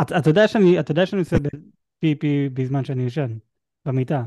[0.00, 0.48] אתה יודע
[1.06, 1.36] שאני עושה
[1.98, 3.38] פיפי בזמן שאני ישן,
[3.86, 4.24] במיטה.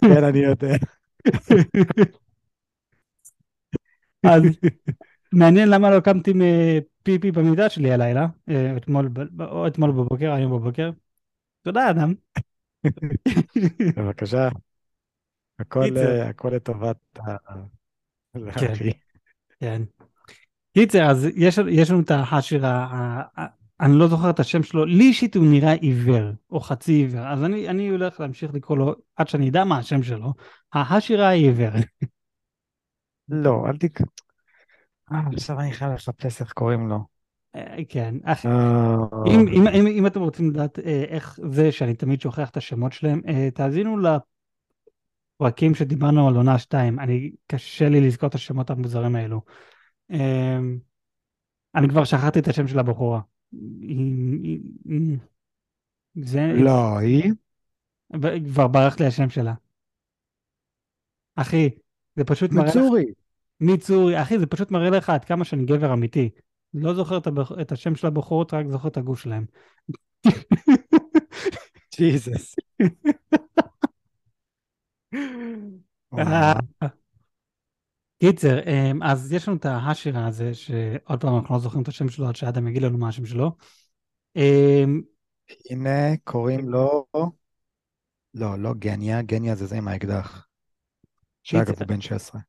[0.00, 0.76] כן, אני יודע.
[4.22, 4.42] אז
[5.32, 6.32] מעניין למה לא קמתי
[7.06, 9.08] מפיפי במידה שלי הלילה, אה, אתמול,
[9.40, 10.90] או אתמול בבוקר, היום בבוקר.
[11.62, 12.14] תודה, אדם.
[13.96, 14.48] בבקשה.
[15.58, 15.84] הכל,
[16.28, 17.36] הכל לטובת ה...
[18.34, 18.74] כן.
[19.60, 19.82] כן.
[20.74, 23.22] קיצר, אז יש, יש לנו את השירה,
[23.80, 27.44] אני לא זוכר את השם שלו, לי אישית הוא נראה עיוור, או חצי עיוור, אז
[27.44, 30.32] אני, אני הולך להמשיך לקרוא לו עד שאני אדע מה השם שלו,
[30.72, 31.72] השירה העיוור.
[33.28, 34.00] לא, אל תק...
[35.12, 36.98] אה, עכשיו אני חייב לחפש איך קוראים לו.
[37.54, 38.46] אה, כן, אח...
[38.46, 43.20] אה, אם, אתם רוצים לדעת איך זה שאני תמיד שוכח את השמות שלהם,
[43.54, 43.96] תאזינו
[45.40, 49.40] לפרקים שדיברנו על עונה 2, אני, קשה לי לזכור את השמות המוזרים האלו.
[51.74, 53.20] אני כבר שכחתי את השם של הבחורה.
[56.14, 56.52] זה...
[56.56, 57.32] לא, היא?
[58.52, 59.54] כבר ברח לי השם שלה.
[61.36, 61.70] אחי,
[62.16, 62.68] זה פשוט מראה.
[62.68, 63.04] מצורי.
[63.60, 64.22] מצורי.
[64.22, 66.30] אחי, זה פשוט מראה לך עד כמה שאני גבר אמיתי.
[66.74, 67.52] לא זוכר את, הבח...
[67.60, 69.44] את השם של הבחורות, רק זוכר את הגוף שלהם.
[71.96, 72.56] ג'יזוס.
[76.18, 76.52] אה,
[78.18, 82.08] קיצר, אמ, אז יש לנו את השירה הזה, שעוד פעם אנחנו לא זוכרים את השם
[82.08, 83.56] שלו עד שאדם יגיד לנו מה השם שלו.
[84.36, 85.02] אמ,
[85.70, 87.06] הנה, קוראים לו...
[88.34, 90.46] לא, לא גניה, גניה זה זה עם האקדח.
[91.42, 92.40] שאגב, הוא בן 16.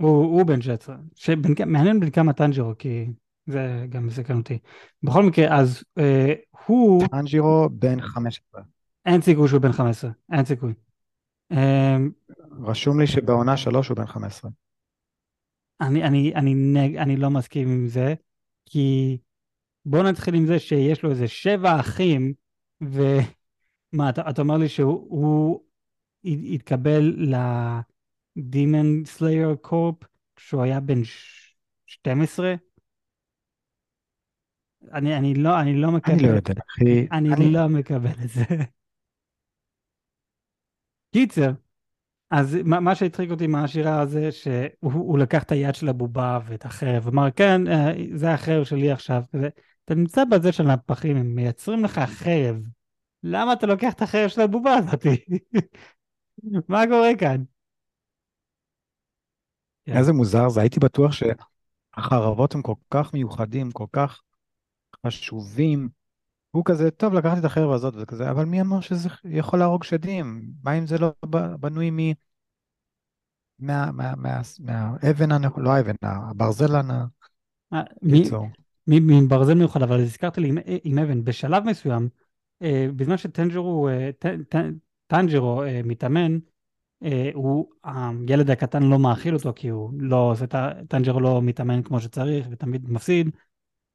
[0.00, 0.96] הוא, הוא בן 16.
[1.14, 3.06] שבן, מעניין בן כמה טנג'רו, כי
[3.46, 4.58] זה גם מסכן אותי.
[5.02, 6.32] בכל מקרה, אז אה,
[6.66, 7.06] הוא...
[7.10, 8.62] טנג'ירו בן 15.
[9.06, 10.72] אין סיכוי שהוא בן 15, אין סיכוי.
[11.52, 11.96] אה,
[12.62, 14.50] רשום לי שבעונה 3 הוא בן 15.
[15.80, 18.14] אני, אני, אני, נג, אני לא מסכים עם זה,
[18.66, 19.18] כי
[19.84, 22.32] בואו נתחיל עם זה שיש לו איזה שבע אחים,
[22.80, 25.60] ומה, אתה, אתה אומר לי שהוא
[26.24, 27.14] התקבל
[28.40, 31.00] ל-Demon Slayer Corp כשהוא היה בן
[31.86, 32.54] 12?
[34.92, 37.06] אני, אני, לא, אני לא מקבל, אני לא יודע, אחי.
[37.12, 38.44] אני, אני לא מקבל את זה.
[41.12, 41.50] קיצר,
[42.30, 47.08] אז מה, מה שהצחיק אותי מהשירה הזה, שהוא לקח את היד של הבובה ואת החרב,
[47.08, 49.22] אמר, כן, אה, זה החרב שלי עכשיו.
[49.84, 52.56] אתה נמצא בזה של הפחים, הם מייצרים לך חרב.
[53.22, 55.06] למה אתה לוקח את החרב של הבובה הזאת?
[56.68, 57.42] מה קורה כאן?
[59.86, 59.96] כן.
[59.96, 64.22] איזה מוזר זה, הייתי בטוח שהחרבות הם כל כך מיוחדים, כל כך
[65.06, 65.88] חשובים.
[66.50, 70.42] הוא כזה, טוב, לקחתי את החרב הזאת וכזה, אבל מי אמר שזה יכול להרוג שדים?
[70.62, 71.12] מה אם זה לא
[71.60, 71.98] בנוי מ...
[73.58, 76.80] מה, מה, מה, מהאבן, לא האבן, הברזל
[77.72, 78.48] הקיצור.
[78.86, 82.08] מברזל מיוחד, אבל הזכרת לי עם, עם אבן, בשלב מסוים,
[82.62, 84.10] אה, בזמן שטנג'רו, אה,
[85.06, 86.38] טנג'רו אה, מתאמן,
[87.34, 90.44] הוא, הילד הקטן לא מאכיל אותו כי הוא לא עושה,
[90.88, 93.30] טנג'רו לא מתאמן כמו שצריך ותמיד מפסיד,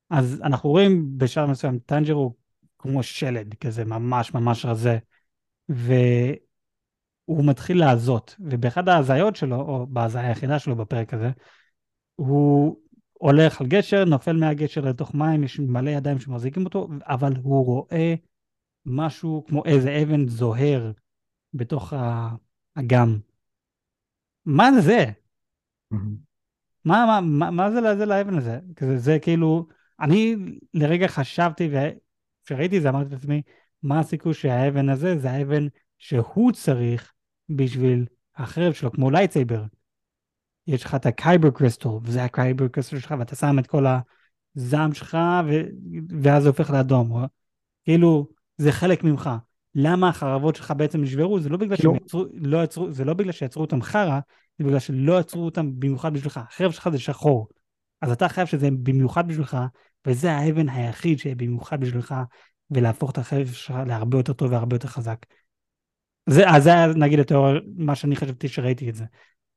[0.10, 2.34] אז אנחנו רואים בשלב מסוים טנג'רו
[2.80, 4.98] כמו שלד כזה ממש ממש רזה,
[5.70, 11.30] והוא מתחיל לעזות, ובאחד ההזיות שלו, או בהזיה היחידה שלו בפרק הזה,
[12.16, 12.78] הוא
[13.14, 18.16] הולך על גשר, נופל מהגשר לתוך מים, יש מלא ידיים שמחזיקים אותו, אבל הוא רואה
[18.86, 20.92] משהו כמו איזה אבן זוהר
[21.54, 21.94] בתוך
[22.76, 23.20] האגם.
[24.46, 25.06] מה זה?
[26.86, 28.60] מה, מה, מה, מה זה לזה לאבן הזה?
[28.80, 29.68] זה, זה כאילו,
[30.00, 30.36] אני
[30.74, 33.42] לרגע חשבתי, וכשראיתי זה אמרתי לעצמי,
[33.84, 35.68] מה הסיכוי שהאבן הזה זה האבן
[36.00, 37.14] שהוא צריך
[37.50, 39.64] בשביל החרב שלו, כמו lightsaber.
[40.68, 43.86] יש לך את ה kyber crystal, וזה ה kyber crystal שלך, ואתה שם את כל
[44.56, 45.52] הזעם שלך, ו...
[46.22, 47.26] ואז זה הופך לאדום.
[47.84, 49.30] כאילו, זה חלק ממך.
[49.76, 51.40] למה החרבות שלך בעצם נשברו?
[51.40, 54.20] זה לא בגלל שהם יצרו, לא יצרו, זה לא בגלל שיצרו אותם חרא,
[54.58, 56.38] זה בגלל שלא יצרו אותם במיוחד בשבילך.
[56.38, 57.48] החרב שלך זה שחור.
[58.02, 59.58] אז אתה חייב שזה במיוחד בשבילך,
[60.08, 62.16] וזה האבן היחיד שיהיה במיוחד בשבילך,
[62.72, 65.26] ולהפוך את החרב שלך להרבה יותר טוב והרבה יותר חזק.
[66.30, 69.06] זה, אז זה היה נגיד התיאוריה, מה שאני חשבתי שראיתי את זה.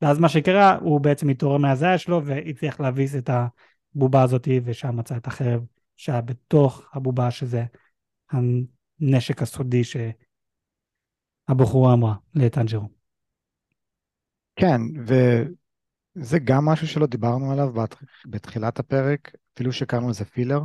[0.01, 3.29] ואז מה שקרה, הוא בעצם התעורר מהזיה שלו והצליח להביס את
[3.95, 5.61] הבובה הזאת, ושם מצא את החרב
[5.95, 7.63] שהיה בתוך הבובה, שזה
[9.01, 12.89] הנשק הסודי שהבחורה אמרה לטנג'רו.
[14.55, 17.73] כן, וזה גם משהו שלא דיברנו עליו
[18.25, 20.59] בתחילת הפרק, אפילו שקראנו לזה פילר.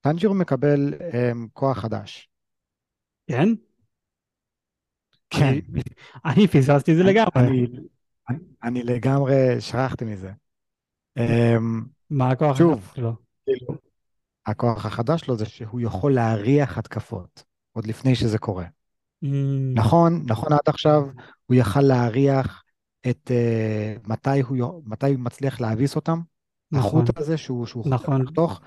[0.00, 2.28] טנג'רו מקבל um, כוח חדש.
[3.30, 3.48] כן?
[5.30, 5.54] כן.
[6.24, 7.66] אני פספסתי את זה לגמרי.
[8.28, 10.32] אני, אני לגמרי שכחתי מזה.
[11.18, 13.12] אמ, מה הכוח החדש שלו?
[13.44, 13.74] כאילו,
[14.46, 17.44] הכוח החדש שלו זה שהוא יכול להריח התקפות,
[17.76, 18.64] עוד לפני שזה קורה.
[19.24, 19.28] Mm.
[19.74, 21.02] נכון, נכון עד עכשיו,
[21.46, 22.62] הוא יכל להריח
[23.10, 26.20] את uh, מתי, הוא, מתי הוא מצליח להביס אותם,
[26.72, 27.00] נכון.
[27.00, 28.22] החוט הזה שהוא, שהוא נכון.
[28.22, 28.60] לחתוך,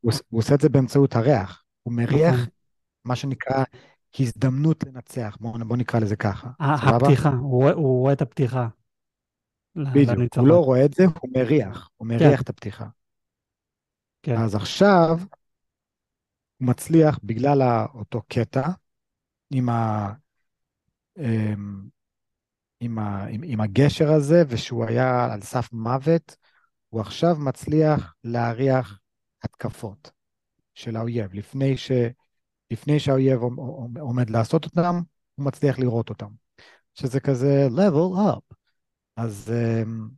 [0.00, 1.62] הוא, הוא עושה את זה באמצעות הריח.
[1.82, 2.46] הוא מריח נכון.
[3.04, 3.64] מה שנקרא
[4.20, 6.50] הזדמנות לנצח, בואו בוא נקרא לזה ככה.
[6.60, 8.68] הפתיחה, הוא, הוא רואה את הפתיחה.
[9.76, 12.42] בדיוק, הוא לא רואה את זה, הוא מריח, הוא מריח כן.
[12.42, 12.86] את הפתיחה.
[14.22, 14.36] כן.
[14.36, 15.20] אז עכשיו
[16.58, 17.62] הוא מצליח, בגלל
[17.94, 18.68] אותו קטע,
[19.50, 20.12] עם, ה,
[21.18, 21.82] אמ,
[22.80, 26.36] עם, ה, עם, עם הגשר הזה, ושהוא היה על סף מוות,
[26.88, 28.98] הוא עכשיו מצליח להריח
[29.42, 30.10] התקפות
[30.74, 31.34] של האויב.
[31.34, 31.92] לפני, ש,
[32.70, 33.40] לפני שהאויב
[34.00, 35.00] עומד לעשות אותם,
[35.34, 36.28] הוא מצליח לראות אותם.
[36.94, 38.54] שזה כזה level up.
[39.16, 40.08] אז אמ,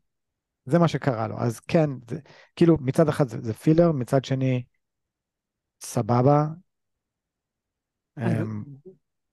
[0.65, 1.39] זה מה שקרה לו.
[1.39, 2.19] אז כן, זה,
[2.57, 4.63] כאילו מצד אחד זה, זה פילר, מצד שני,
[5.81, 6.47] סבבה.
[8.19, 8.65] אמ,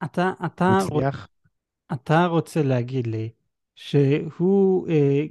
[0.04, 1.04] אתה, אתה, רוצ,
[1.94, 3.30] אתה רוצה להגיד לי
[3.76, 5.24] שהוא אה,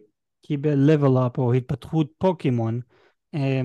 [0.43, 2.81] קיבל level up או התפתחות פוקימון
[3.35, 3.61] אה,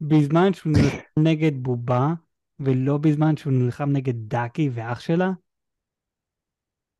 [0.00, 2.14] בזמן שהוא נלחם נגד בובה,
[2.60, 5.30] ולא בזמן שהוא נלחם נגד דאקי ואח שלה?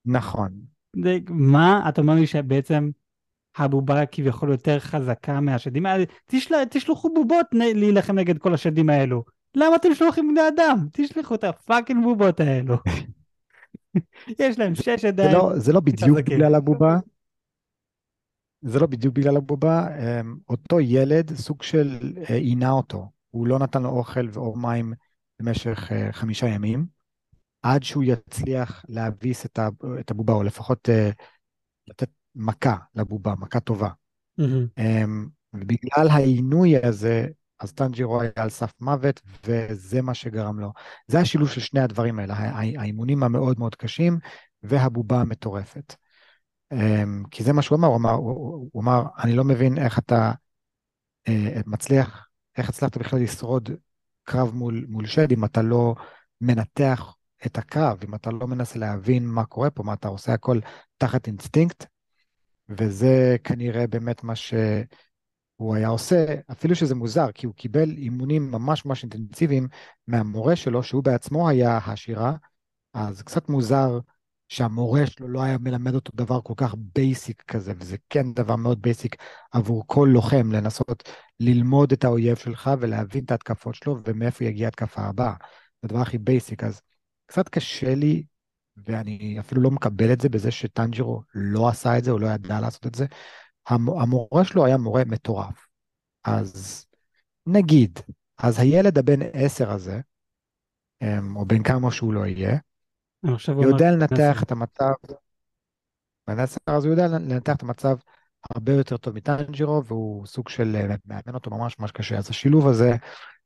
[0.04, 0.52] נכון.
[1.30, 1.88] מה?
[1.88, 2.90] אתה אומר לי שבעצם
[3.56, 6.04] הבובה כביכול יותר חזקה מהשדים האלה?
[6.26, 6.54] תשל...
[6.70, 7.58] תשלחו בובות נ...
[7.58, 9.24] להילחם נגד כל השדים האלו.
[9.54, 10.86] למה אתם שולחים בני אדם?
[10.92, 12.76] תשלחו את הפאקינג בובות האלו.
[14.38, 15.30] יש להם שש ידיים.
[15.30, 16.36] זה לא, זה לא בדיוק חזקים.
[16.36, 16.98] בגלל הבובה.
[18.62, 19.86] זה לא בדיוק בגלל הבובה.
[19.98, 23.10] אמ, אותו ילד, סוג של אה, עינה אותו.
[23.30, 24.92] הוא לא נתן לו אוכל או מים
[25.40, 26.86] במשך אה, חמישה ימים,
[27.62, 29.46] עד שהוא יצליח להביס
[30.00, 31.10] את הבובה, או לפחות אה,
[31.86, 33.88] לתת מכה לבובה, מכה טובה.
[34.38, 34.66] מהמם.
[34.78, 37.26] אמ, ובגלל העינוי הזה,
[37.60, 40.72] אז טנג'ירו היה על סף מוות, וזה מה שגרם לו.
[41.06, 44.18] זה השילוב של שני הדברים האלה, הא- הא- האימונים המאוד מאוד קשים,
[44.62, 45.94] והבובה המטורפת.
[46.72, 49.78] אמ, כי זה מה שהוא אמר, הוא אמר, הוא, הוא- הוא אמר, אני לא מבין
[49.78, 50.32] איך אתה
[51.28, 52.26] אה, מצליח,
[52.56, 53.70] איך הצלחת בכלל לשרוד
[54.24, 55.94] קרב מול, מול שד אם אתה לא
[56.40, 57.14] מנתח
[57.46, 60.58] את הקרב, אם אתה לא מנסה להבין מה קורה פה, מה אתה עושה הכל
[60.98, 61.84] תחת אינסטינקט,
[62.70, 68.84] וזה כנראה באמת מה שהוא היה עושה, אפילו שזה מוזר, כי הוא קיבל אימונים ממש
[68.84, 69.68] ממש אינטנסיביים
[70.06, 72.34] מהמורה שלו, שהוא בעצמו היה האשירה,
[72.94, 73.98] אז קצת מוזר
[74.48, 78.82] שהמורה שלו לא היה מלמד אותו דבר כל כך basic כזה, וזה כן דבר מאוד
[78.82, 79.16] basic
[79.52, 81.08] עבור כל לוחם, לנסות
[81.40, 85.34] ללמוד את האויב שלך ולהבין את ההתקפות שלו ומאיפה יגיע ההתקפה הבאה.
[85.82, 86.80] זה הדבר הכי basic, אז
[87.26, 88.24] קצת קשה לי,
[88.76, 92.60] ואני אפילו לא מקבל את זה בזה שטנג'ירו לא עשה את זה, הוא לא ידע
[92.60, 93.06] לעשות את זה.
[93.68, 95.66] המ- המורה שלו היה מורה מטורף.
[96.24, 96.86] אז
[97.46, 97.98] נגיד,
[98.38, 100.00] אז הילד הבן עשר הזה,
[101.02, 102.58] אמ, או בן כמה שהוא לא יהיה,
[103.62, 103.90] יודע.
[103.90, 104.92] לנתח את המצב,
[106.26, 107.96] בנסר אז הוא יודע לנתח את המצב
[108.50, 112.18] הרבה יותר טוב מטנג'ירו, והוא סוג של אה, מאמן אותו ממש ממש קשה.
[112.18, 112.96] אז השילוב הזה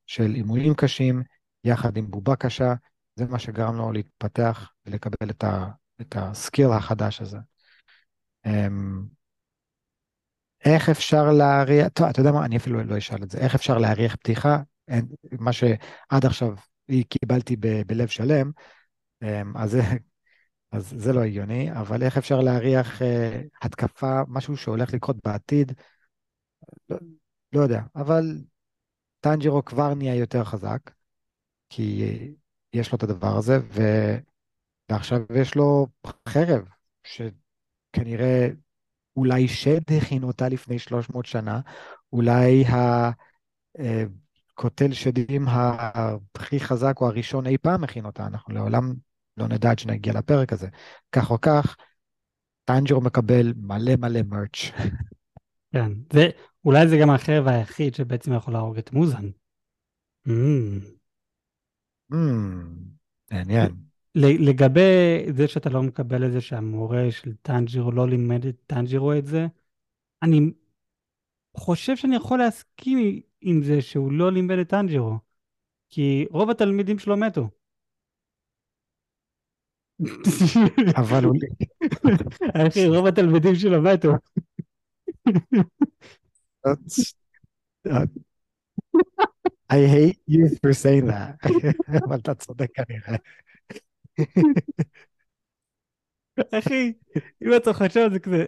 [0.07, 1.23] של אימונים קשים,
[1.65, 2.75] יחד עם בובה קשה,
[3.17, 5.69] זה מה שגרם לו להתפתח ולקבל את, ה,
[6.01, 7.39] את הסקיל החדש הזה.
[8.47, 9.05] אמ,
[10.65, 13.79] איך אפשר להריח, טוב, אתה יודע מה, אני אפילו לא אשאל את זה, איך אפשר
[13.79, 14.63] להריח פתיחה?
[14.89, 16.55] אין, מה שעד עכשיו
[17.09, 18.51] קיבלתי ב, בלב שלם,
[19.23, 19.79] אמ, אז
[20.75, 25.73] אז זה לא הגיוני, אבל איך אפשר להריח אה, התקפה, משהו שהולך לקרות בעתיד?
[26.91, 26.97] לא,
[27.53, 28.39] לא יודע, אבל
[29.21, 30.91] טנג'ירו כבר נהיה יותר חזק,
[31.69, 32.05] כי
[32.75, 33.83] יש לו את הדבר הזה, ו...
[34.91, 35.87] ועכשיו יש לו
[36.29, 36.65] חרב,
[37.05, 38.49] שכנראה
[39.17, 41.61] אולי שד הכין אותה לפני 300 שנה,
[42.13, 42.65] אולי
[44.53, 48.93] הקוטל שדים הכי חזק או הראשון אי פעם הכין אותה, אנחנו לעולם
[49.37, 50.69] לא נדע עד שנגיע לפרק הזה.
[51.13, 51.77] כך או כך,
[52.65, 54.71] טנג'ירו מקבל מלא מלא מרץ'.
[55.73, 56.29] כן, זה,
[56.65, 59.31] אולי זה גם החרב היחיד שבעצם יכול להרוג את מוזן.
[60.29, 61.04] Mm.
[62.15, 62.95] Hmm,
[63.31, 63.77] מעניין.
[64.15, 64.81] לגבי
[65.37, 69.47] זה שאתה לא מקבל את זה שהמורה של טנג'ירו לא לימד את טנג'ירו את זה,
[70.23, 70.53] אני
[71.57, 75.19] חושב שאני יכול להסכים עם זה שהוא לא לימד את טנג'ירו,
[75.91, 77.49] כי רוב התלמידים שלו מתו.
[80.97, 81.35] אבל הוא...
[82.67, 84.13] אחי, רוב התלמידים שלו מתו.
[89.71, 91.37] I hate you for saying that,
[92.07, 93.17] אבל אתה צודק כנראה.
[96.59, 96.93] אחי,
[97.43, 98.45] אם אתה חושב על זה כזה,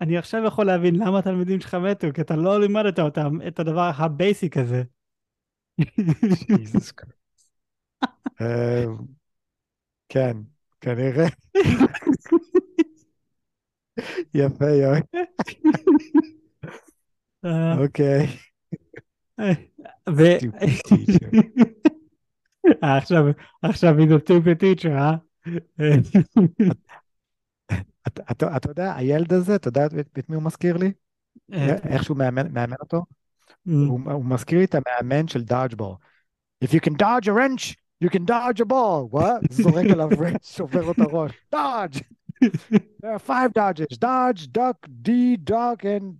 [0.00, 3.90] אני עכשיו יכול להבין למה התלמידים שלך מתו, כי אתה לא לימדת אותם את הדבר
[3.96, 4.82] ה basic הזה.
[8.40, 8.96] אמ,
[10.08, 10.36] כן,
[10.80, 11.26] כנראה.
[14.34, 15.00] יפה, יואי.
[17.44, 18.26] אה, אוקיי.
[20.16, 20.22] ו...
[22.84, 23.24] אה, עכשיו,
[23.62, 25.14] עכשיו a stupid teacher, אה?
[28.08, 29.86] אתה- יודע, הילד הזה, אתה יודע
[30.18, 30.92] את מי הוא מזכיר לי?
[31.52, 33.04] אה, איך שהוא מאמן אותו?
[33.66, 35.94] הוא מזכיר לי את המאמן של דאג'בול.
[36.64, 39.08] If you can dodge a wrench, you can dodge a ball.
[39.14, 39.52] what?
[39.52, 41.32] זורק עליו wrench, שובר לו את הראש.
[41.54, 42.00] dodge!
[43.02, 43.98] There are five dodges.
[43.98, 46.14] dodge, duck, D, duck, and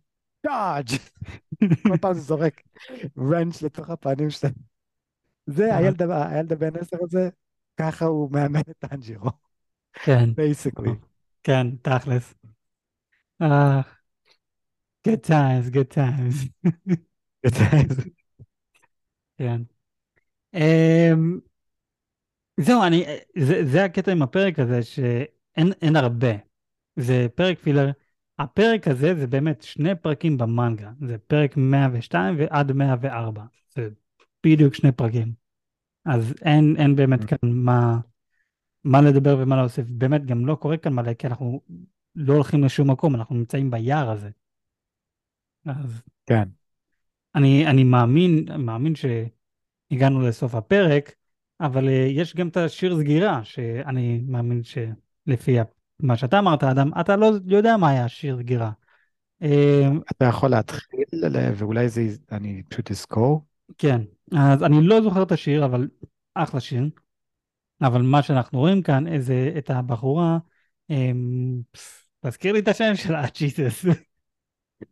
[0.47, 0.99] dodge.
[1.88, 2.62] כל פעם זה זורק
[3.18, 4.55] wrench לתוך הפנים שלהם.
[5.47, 5.76] זה אה.
[5.76, 7.28] הילד הבן עשר הזה,
[7.76, 9.30] ככה הוא מאמן את טנג'ירו,
[9.93, 10.91] כן, basically.
[11.43, 12.34] כן, תכלס.
[13.43, 13.80] אה,
[15.09, 16.49] good times, good times.
[19.38, 19.62] כן.
[20.55, 21.38] אמ,
[22.61, 23.05] זהו, אני,
[23.38, 26.32] זה, זה הקטע עם הפרק הזה, שאין אין הרבה.
[26.97, 27.91] זה פרק פילר.
[28.41, 30.91] הפרק הזה זה באמת שני פרקים במנגה.
[31.01, 33.45] זה פרק 102 ועד 104.
[33.74, 33.88] זה
[34.47, 35.32] בדיוק שני פרקים.
[36.05, 37.26] אז אין, אין באמת Mm.
[37.26, 37.99] כאן מה,
[38.84, 39.86] מה לדבר ומה להוסיף.
[39.88, 41.61] באמת גם לא קורה כאן מלא, כי אנחנו
[42.14, 44.30] לא הולכים לשום מקום, אנחנו נמצאים ביער הזה.
[45.66, 46.49] אז כן.
[47.34, 51.14] אני, אני מאמין, מאמין שהגענו לסוף הפרק,
[51.61, 55.61] אבל uh, יש גם את השיר סגירה, שאני מאמין שלפי
[56.03, 58.70] מה שאתה אמרת, אדם, אתה לא יודע מה היה שיר סגירה.
[59.44, 59.46] Uh,
[60.11, 61.05] אתה יכול להתחיל,
[61.57, 63.44] ואולי זה, אני פשוט אזכור.
[63.78, 64.01] כן,
[64.32, 65.88] אז אני לא זוכר את השיר, אבל
[66.34, 66.88] אחלה שיר.
[67.82, 70.38] אבל מה שאנחנו רואים כאן, זה את הבחורה,
[70.90, 71.61] אמ,
[72.20, 73.84] תזכיר לי את השם שלה, ג'יסוס.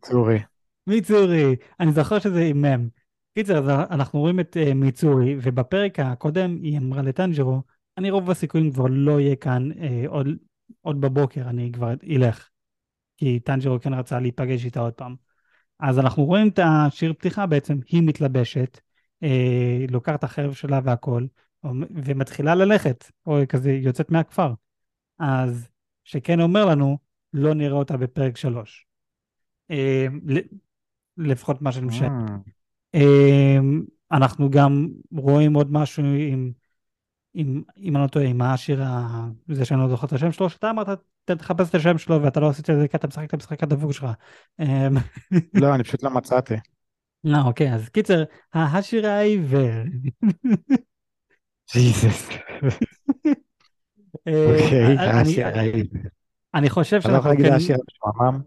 [0.05, 0.39] צורי.
[0.87, 2.87] מיצורי, אני זוכר שזה עם מם.
[3.33, 7.61] קיצר, אז אנחנו רואים את uh, מיצורי, ובפרק הקודם היא אמרה לטנג'רו,
[7.97, 10.27] אני רוב הסיכויים כבר לא אהיה כאן uh, עוד,
[10.81, 12.49] עוד בבוקר, אני כבר אלך.
[13.17, 15.15] כי טנג'רו כן רצה להיפגש איתה עוד פעם.
[15.79, 18.79] אז אנחנו רואים את השיר פתיחה בעצם, היא מתלבשת,
[19.23, 21.25] אה, לוקחת החרב שלה והכל,
[21.89, 24.53] ומתחילה ללכת, או כזה יוצאת מהכפר.
[25.19, 25.69] אז
[26.03, 26.97] שכן אומר לנו,
[27.33, 28.85] לא נראה אותה בפרק שלוש.
[29.71, 30.07] אה,
[31.17, 32.09] לפחות מה שאני משער.
[32.09, 32.31] Mm.
[32.95, 33.59] אה,
[34.11, 36.51] אנחנו גם רואים עוד משהו עם,
[37.39, 40.49] עם, אם אני לא טועה, עם השיר, ה- זה שאני לא זוכר את השם שלו,
[40.49, 40.87] שאתה אמרת,
[41.25, 43.91] תחפש את השם שלו ואתה לא עשית את זה כי אתה משחק את המשחק הדפוק
[43.91, 44.07] שלך.
[44.59, 44.87] אה,
[45.53, 46.53] לא, אני פשוט לא מצאתי.
[47.25, 48.23] אה, אוקיי, אז קיצר,
[48.53, 49.83] ה- השיר העיוור.
[51.73, 52.29] ג'יזוס.
[54.27, 55.87] אה, אוקיי, אני- השיר הרעיל.
[56.53, 57.75] אני חושב אתה לא יכול שאנחנו להגיד כן, השיר
[58.11, 58.41] המשועמם?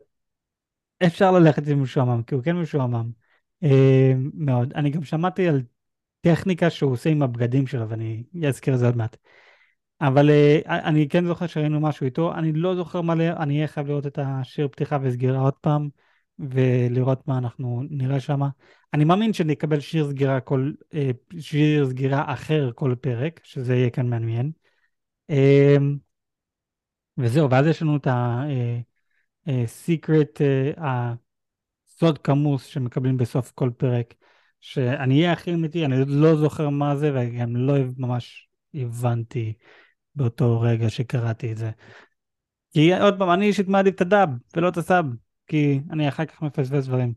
[1.07, 3.11] אפשר ללכת עם משועמם, כי הוא כן משועמם.
[3.65, 4.73] אה, מאוד.
[4.73, 5.63] אני גם שמעתי על
[6.23, 9.17] טכניקה שהוא עושה עם הבגדים שלו, ואני אזכיר את זה עוד מעט.
[10.01, 13.87] אבל אה, אני כן זוכר שראינו משהו איתו, אני לא זוכר מלא, אני אהיה חייב
[13.87, 15.89] לראות את השיר פתיחה וסגירה עוד פעם,
[16.39, 18.41] ולראות מה אנחנו נראה שם.
[18.95, 24.11] אני מאמין שנקבל שיר סגירה כל, אה, שיר סגירה אחר כל פרק, שזה יהיה כאן
[24.11, 24.53] מעניין.
[25.31, 25.77] אה,
[27.19, 28.07] וזהו, ואז יש לנו את
[29.47, 30.41] ה-secret,
[30.77, 34.15] הסוד כמוס שמקבלים בסוף כל פרק,
[34.63, 39.53] שאני אהיה הכי אמיתי, אני לא זוכר מה זה, וגם לא ממש הבנתי
[40.15, 41.71] באותו רגע שקראתי את זה.
[42.73, 45.05] כי עוד פעם, אני אישית מעדיף את הדאב ולא את הסאב,
[45.47, 47.13] כי אני אחר כך מפספס דברים.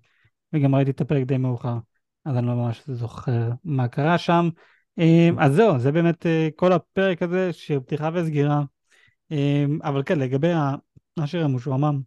[0.53, 1.77] וגם ראיתי את הפרק די מאוחר,
[2.25, 4.49] אז אני לא ממש זוכר מה קרה שם.
[4.99, 8.63] אה, אז זהו, זה באמת אה, כל הפרק הזה, של פתיחה וסגירה.
[9.31, 10.75] אה, אבל כן, לגבי ה-
[11.17, 12.01] השיר המשועמם,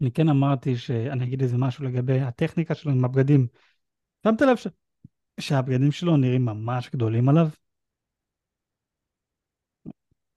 [0.00, 3.46] אני כן אמרתי שאני אגיד איזה משהו לגבי הטכניקה שלו עם הבגדים.
[4.26, 4.66] שמת לב ש...
[5.40, 7.48] שהבגדים שלו נראים ממש גדולים עליו?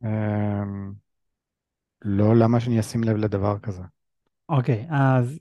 [0.03, 0.93] אמ,
[2.05, 3.83] לא, למה שאני אשים לב לדבר כזה?
[4.49, 5.39] אוקיי, אז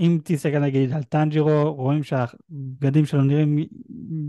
[0.00, 3.56] אם תסתכל נגיד על טנג'ירו, רואים שהבגדים שלו נראים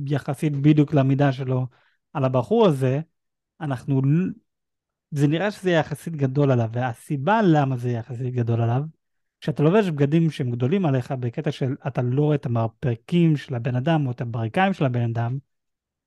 [0.08, 1.68] יחסית בדיוק למידה שלו
[2.14, 3.02] על הבחור הזה,
[3.62, 4.02] אנחנו...
[5.12, 8.82] זה נראה שזה יחסית גדול עליו, והסיבה למה זה יחסית גדול עליו,
[9.42, 13.76] כשאתה לובש בגדים שהם גדולים עליך בקטע של אתה לא רואה את המרפקים של הבן
[13.76, 15.38] אדם או את הבריקיים של הבן אדם,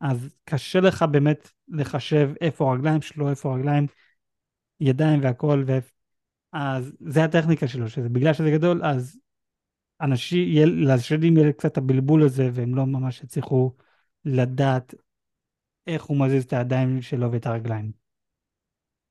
[0.00, 3.86] אז קשה לך באמת לחשב איפה הרגליים שלו, איפה הרגליים,
[4.80, 5.78] ידיים והכל, ו...
[6.52, 9.18] אז זה הטכניקה שלו, שזה בגלל שזה גדול, אז
[10.00, 13.72] אנשים, לשדים יהיה קצת הבלבול הזה, והם לא ממש יצליחו
[14.24, 14.94] לדעת
[15.86, 17.92] איך הוא מזיז את הידיים שלו ואת הרגליים.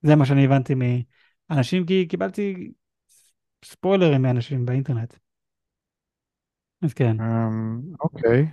[0.01, 0.73] זה מה שאני הבנתי
[1.49, 2.71] מאנשים, כי קיבלתי
[3.65, 5.15] ספוילרים מאנשים באינטרנט.
[6.81, 8.45] אז כן, אמ, אוקיי,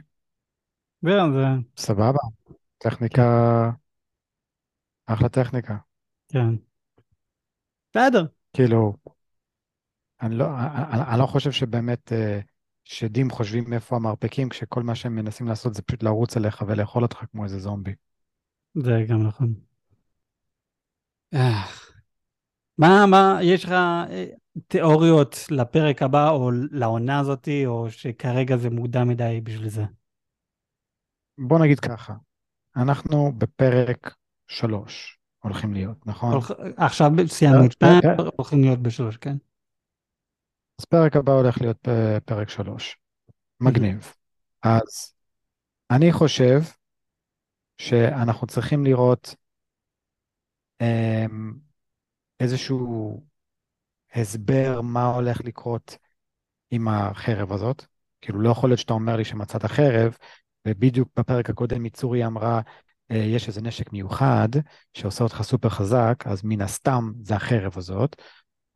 [1.03, 1.47] זהו, זה,
[1.77, 2.19] סבבה.
[2.79, 3.23] טכניקה,
[5.07, 5.77] אחלה טכניקה.
[6.29, 6.55] כן.
[7.91, 8.95] בסדר, כאילו,
[10.23, 10.47] אני לא,
[10.93, 12.41] אני, אני לא חושב שבאמת אה,
[12.85, 17.17] שדים חושבים איפה המרפקים, כשכל מה שהם מנסים לעשות זה פשוט לרוץ אליך ולאכול אותך
[17.31, 17.95] כמו איזה זומבי.
[18.75, 19.55] זה גם נכון.
[21.35, 21.65] אה.
[22.79, 24.25] מה, מה, יש לך אה,
[24.69, 29.83] תיאוריות לפרק הבא או לעונה הזאתי, או שכרגע זה מוקדם מדי בשביל זה?
[31.39, 32.15] בוא נגיד ככה,
[32.77, 34.15] אנחנו בפרק
[34.49, 36.33] שלוש הולכים להיות, נכון?
[36.33, 38.25] הולך- עכשיו סיימנו את אה, שתיים, אה.
[38.37, 39.37] הולכים להיות בשלוש, כן?
[40.81, 41.89] אז פרק הבא הולך להיות
[42.25, 42.97] פרק שלוש.
[43.61, 44.13] מגניב.
[44.63, 45.15] אז
[45.91, 46.61] אני חושב
[47.79, 49.35] שאנחנו צריכים לראות
[50.81, 51.55] אמ,
[52.41, 53.23] איזשהו
[54.15, 55.97] הסבר מה הולך לקרות
[56.71, 57.85] עם החרב הזאת.
[58.21, 60.17] כאילו, לא יכול להיות שאתה אומר לי שמצאת חרב,
[60.69, 62.61] ובדיוק בפרק הקודם מיצורי אמרה,
[63.11, 64.49] "אה, יש איזה נשק מיוחד
[64.95, 68.17] שעושה אותך סופר חזק, אז מן הסתם זה החרב הזאת,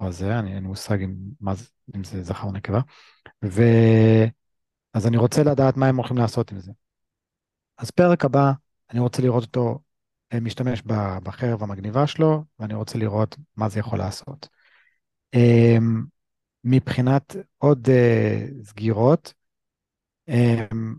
[0.00, 1.52] או זה, אני אין לי מושג אם, מה
[1.96, 2.80] אם זה זכר או נקבה.
[3.44, 3.62] ו...
[4.94, 6.72] אז אני רוצה לדעת מה הם הולכים לעשות עם זה.
[7.78, 8.52] אז פרק הבא,
[8.90, 9.78] אני רוצה לראות אותו
[10.32, 10.82] אה, משתמש
[11.22, 14.48] בחרב המגניבה שלו, ואני רוצה לראות מה זה יכול לעשות.
[15.34, 16.02] אמ,
[16.64, 19.34] מבחינת עוד אה, סגירות,
[20.28, 20.94] אמ,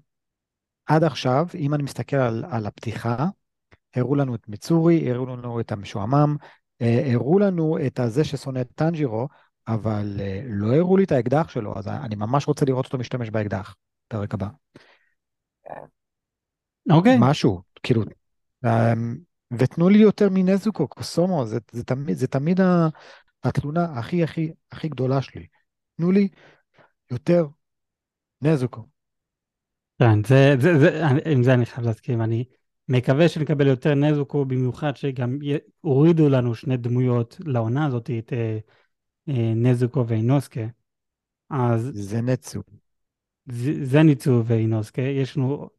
[0.85, 3.27] עד עכשיו, אם אני מסתכל על, על הפתיחה,
[3.95, 6.35] הראו לנו את מצורי, הראו לנו את המשועמם,
[6.81, 9.27] אה, הראו לנו את הזה ששונא את טנג'ירו,
[9.67, 13.75] אבל לא הראו לי את האקדח שלו, אז אני ממש רוצה לראות אותו משתמש באקדח,
[14.07, 14.47] פרק הבא.
[16.91, 17.17] אוקיי.
[17.19, 18.03] משהו, כאילו,
[18.65, 19.17] אמ,
[19.57, 22.59] ותנו לי יותר מנזוקו, קוסומו, זה, זה, תמיד, זה תמיד
[23.43, 25.47] התלונה הכי הכי הכי גדולה שלי.
[25.97, 26.27] תנו לי
[27.11, 27.47] יותר
[28.41, 28.85] נזוקו.
[29.99, 32.45] כן, זה, זה, זה, עם זה אני חייב להסכים, אני
[32.89, 35.37] מקווה שנקבל יותר נזוקו, במיוחד שגם
[35.81, 38.57] הורידו לנו שני דמויות לעונה הזאת, את אה,
[39.29, 40.61] אה, נזוקו ואינוסקה.
[41.49, 41.91] אז...
[41.93, 42.61] זה נצו.
[43.45, 45.69] זה, זה ניצו ואינוסקה, יש לנו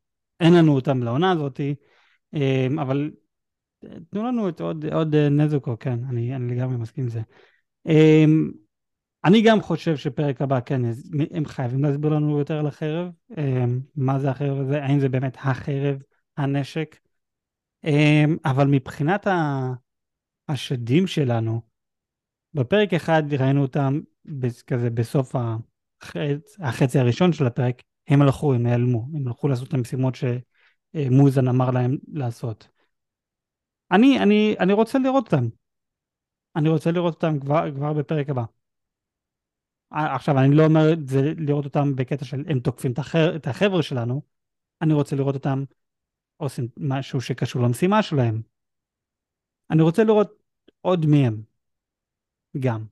[0.41, 1.61] אין לנו אותם לעונה הזאת,
[2.35, 3.11] אמ, אבל
[4.11, 7.21] תנו לנו את עוד, עוד אה, נזוקו, כן, אני, אני לגמרי מסכים עם זה.
[7.87, 8.51] אמ,
[9.25, 10.81] אני גם חושב שפרק הבא, כן,
[11.31, 13.09] הם חייבים להסביר לנו יותר על החרב,
[13.39, 16.03] אמ, מה זה החרב הזה, האם זה באמת החרב,
[16.37, 16.97] הנשק,
[18.45, 19.27] אבל מבחינת
[20.49, 21.61] השדים שלנו,
[22.55, 24.01] בפרק אחד ראינו אותם
[24.67, 29.75] כזה בסוף החצ, החצי הראשון של הפרק, הם הלכו, הם נעלמו, הם הלכו לעשות את
[29.75, 32.69] המשימות שמוזן אמר להם לעשות.
[33.91, 35.49] אני, אני, אני רוצה לראות אותם.
[36.57, 38.45] אני רוצה לראות אותם כבר, כבר בפרק הבא.
[39.91, 43.47] עכשיו, אני לא אומר את זה לראות אותם בקטע של הם תוקפים את, החבר, את
[43.47, 44.23] החבר'ה שלנו,
[44.83, 45.65] אני רוצה לראות אותם
[46.37, 48.43] עושים משהו שקשור למשימה שלהם.
[49.71, 50.43] אני רוצה לראות
[50.81, 51.43] עוד מהם,
[52.61, 52.85] גם.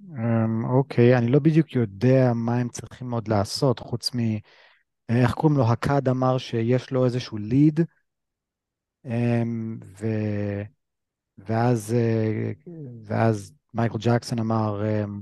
[0.00, 4.18] אמ, אוקיי, אני לא בדיוק יודע מה הם צריכים עוד לעשות, חוץ מ...
[5.08, 5.72] איך קוראים לו?
[5.72, 7.80] הקאד אמר שיש לו איזשהו ליד,
[9.04, 10.06] אמ, ו...
[11.38, 12.52] ואז, אה,
[13.04, 15.20] ואז מייקל ג'קסון אמר, אמ,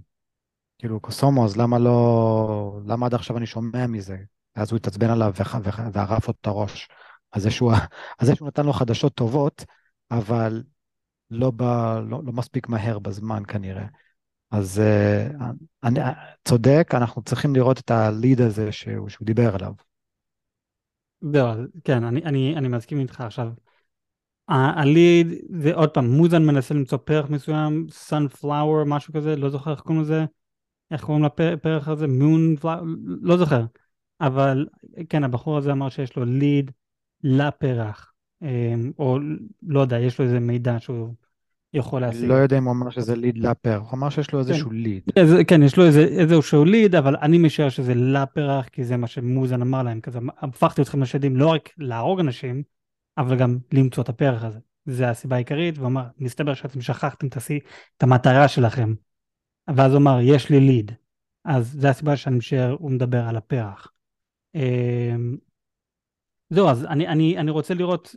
[0.78, 2.80] כאילו, קוסומו, אז למה לא...
[2.86, 4.16] למה עד עכשיו אני שומע מזה?
[4.56, 5.32] ואז הוא התעצבן עליו
[5.92, 6.88] וערף לו את הראש.
[7.32, 7.72] אז זה שהוא,
[8.18, 9.64] אז זה שהוא נתן לו חדשות טובות,
[10.10, 10.62] אבל
[11.30, 11.62] לא, ב...
[12.08, 13.86] לא, לא מספיק מהר בזמן כנראה.
[14.50, 15.42] אז uh,
[15.84, 16.00] אני
[16.44, 19.72] צודק, אנחנו צריכים לראות את הליד הזה שהוא, שהוא דיבר עליו.
[21.22, 21.54] לא,
[21.84, 23.48] כן, אני, אני, אני מסכים איתך עכשיו.
[24.48, 25.26] הליד
[25.60, 30.02] זה עוד פעם, מוזן מנסה למצוא פרח מסוים, sunflower, משהו כזה, לא זוכר איך קוראים
[30.02, 30.24] לזה,
[30.90, 33.64] איך קוראים לפרח הזה, moonflower, לא זוכר.
[34.20, 34.66] אבל
[35.08, 36.70] כן, הבחור הזה אמר שיש לו ליד
[37.22, 38.12] לפרח,
[38.42, 39.18] אה, או
[39.62, 41.14] לא יודע, יש לו איזה מידע שהוא
[41.74, 42.24] יכול להשיג.
[42.24, 44.48] לא יודע אם הוא אמר שזה ליד לפר, הוא אמר שיש לו כן.
[44.48, 45.02] איזשהו ליד.
[45.48, 49.62] כן, יש לו איזה, איזשהו ליד, אבל אני משער שזה לפרח, כי זה מה שמוזן
[49.62, 52.62] אמר להם, כזה, הפכתי אתכם לשדים לא רק להרוג אנשים,
[53.18, 54.58] אבל גם למצוא את הפרח הזה.
[54.84, 57.26] זה הסיבה העיקרית, והוא אמר, מסתבר שאתם שכחתם
[57.96, 58.94] את המטרה שלכם.
[59.76, 60.92] ואז הוא אמר, יש לי ליד.
[61.44, 63.92] אז זה הסיבה שאני משער, הוא מדבר על הפרח.
[64.54, 65.36] אמ,
[66.50, 68.14] זהו, אז אני, אני, אני רוצה לראות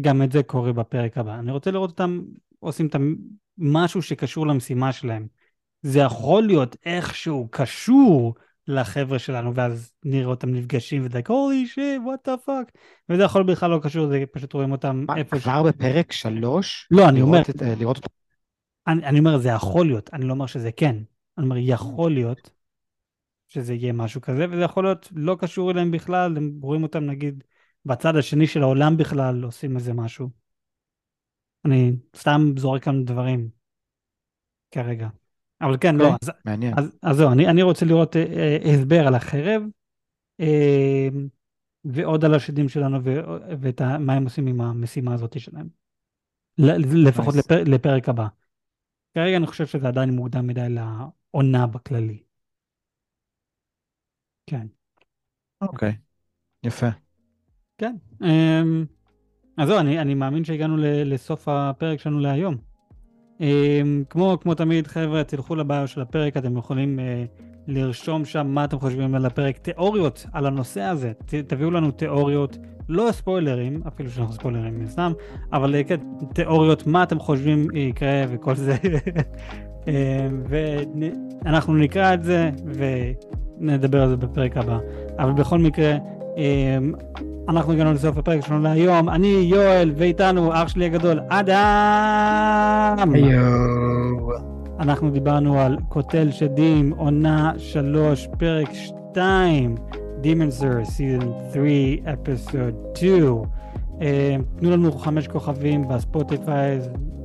[0.00, 1.34] גם את זה קורה בפרק הבא.
[1.34, 2.20] אני רוצה לראות אותם
[2.58, 2.96] עושים את
[3.58, 5.26] משהו שקשור למשימה שלהם.
[5.82, 8.34] זה יכול להיות איכשהו קשור
[8.68, 12.72] לחבר'ה שלנו, ואז נראה אותם נפגשים וזה holy shit, what the fuck.
[13.08, 15.38] וזה יכול בכלל לא קשור, זה פשוט רואים אותם מה, איפה...
[15.40, 15.62] כבר.
[15.62, 16.88] בפרק שלוש?
[16.90, 17.40] לא, אני אומר...
[17.40, 18.08] את, אה, לראות אותם.
[18.86, 20.96] אני, אני אומר, זה יכול להיות, אני לא אומר שזה כן.
[21.38, 22.50] אני אומר, יכול להיות
[23.48, 27.44] שזה יהיה משהו כזה, וזה יכול להיות לא קשור אליהם בכלל, הם רואים אותם נגיד
[27.84, 30.30] בצד השני של העולם בכלל, עושים איזה משהו.
[31.64, 33.48] אני סתם זורק לנו דברים
[34.70, 35.08] כרגע.
[35.60, 36.74] אבל כן, okay, לא, אוקיי, אז, מעניין.
[36.78, 39.62] אז, אז זהו, אני, אני רוצה לראות אה, אה, הסבר על החרב,
[40.40, 41.08] אה,
[41.84, 43.20] ועוד על השדים שלנו, ו,
[43.60, 45.68] ואת ה, מה הם עושים עם המשימה הזאת שלהם.
[46.58, 47.38] לפחות nice.
[47.38, 48.26] לפר, לפרק הבא.
[49.14, 52.22] כרגע אני חושב שזה עדיין מוקדם מדי לעונה בכללי.
[54.46, 54.66] כן.
[55.60, 56.66] אוקיי, okay.
[56.68, 56.86] יפה.
[57.78, 57.96] כן.
[58.22, 58.62] אה,
[59.58, 62.65] אז זהו, אני, אני מאמין שהגענו לסוף הפרק שלנו להיום.
[63.40, 68.64] אמ, כמו, כמו תמיד, חבר'ה, תלכו לביו של הפרק, אתם יכולים uh, לרשום שם מה
[68.64, 72.58] אתם חושבים על הפרק, תיאוריות על הנושא הזה, ת, תביאו לנו תיאוריות,
[72.88, 75.12] לא ספוילרים, אפילו שאנחנו ספוילרים סתם,
[75.52, 75.96] אבל uh, כן,
[76.34, 78.76] תיאוריות, מה אתם חושבים יקרה וכל זה.
[79.88, 82.50] אמ, ואנחנו נקרא את זה
[83.60, 84.78] ונדבר על זה בפרק הבא.
[85.18, 85.96] אבל בכל מקרה,
[86.36, 86.92] אמ,
[87.48, 89.08] אנחנו הגענו לסוף הפרק שלנו להיום.
[89.08, 93.12] אני יואל, ואיתנו אח שלי הגדול, אדם!
[93.14, 94.28] היו.
[94.80, 99.74] אנחנו דיברנו על קוטל שדים, עונה שלוש, פרק שתיים.
[100.22, 103.42] Demonster, Season 3, Episode 2.
[104.02, 106.78] אה, תנו לנו חמש כוכבים בספוטיפיי,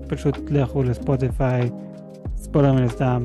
[0.07, 1.69] פשוט לכו לספוטיפיי,
[2.36, 3.24] ספוילר מן הסתם,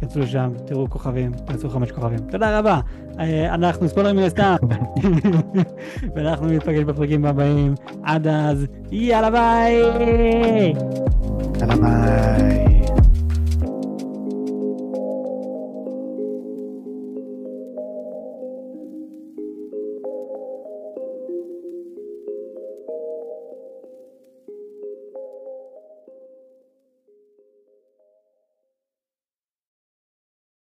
[0.00, 2.18] תצאו לשם, תראו כוכבים, תעשו חמש כוכבים.
[2.18, 2.80] תודה רבה.
[3.18, 4.56] אה, אנחנו ספוילר מן הסתם,
[6.14, 7.74] ואנחנו ניפגש בפרקים הבאים.
[8.02, 9.82] עד אז, יאללה ביי!
[11.60, 12.75] יאללה ביי.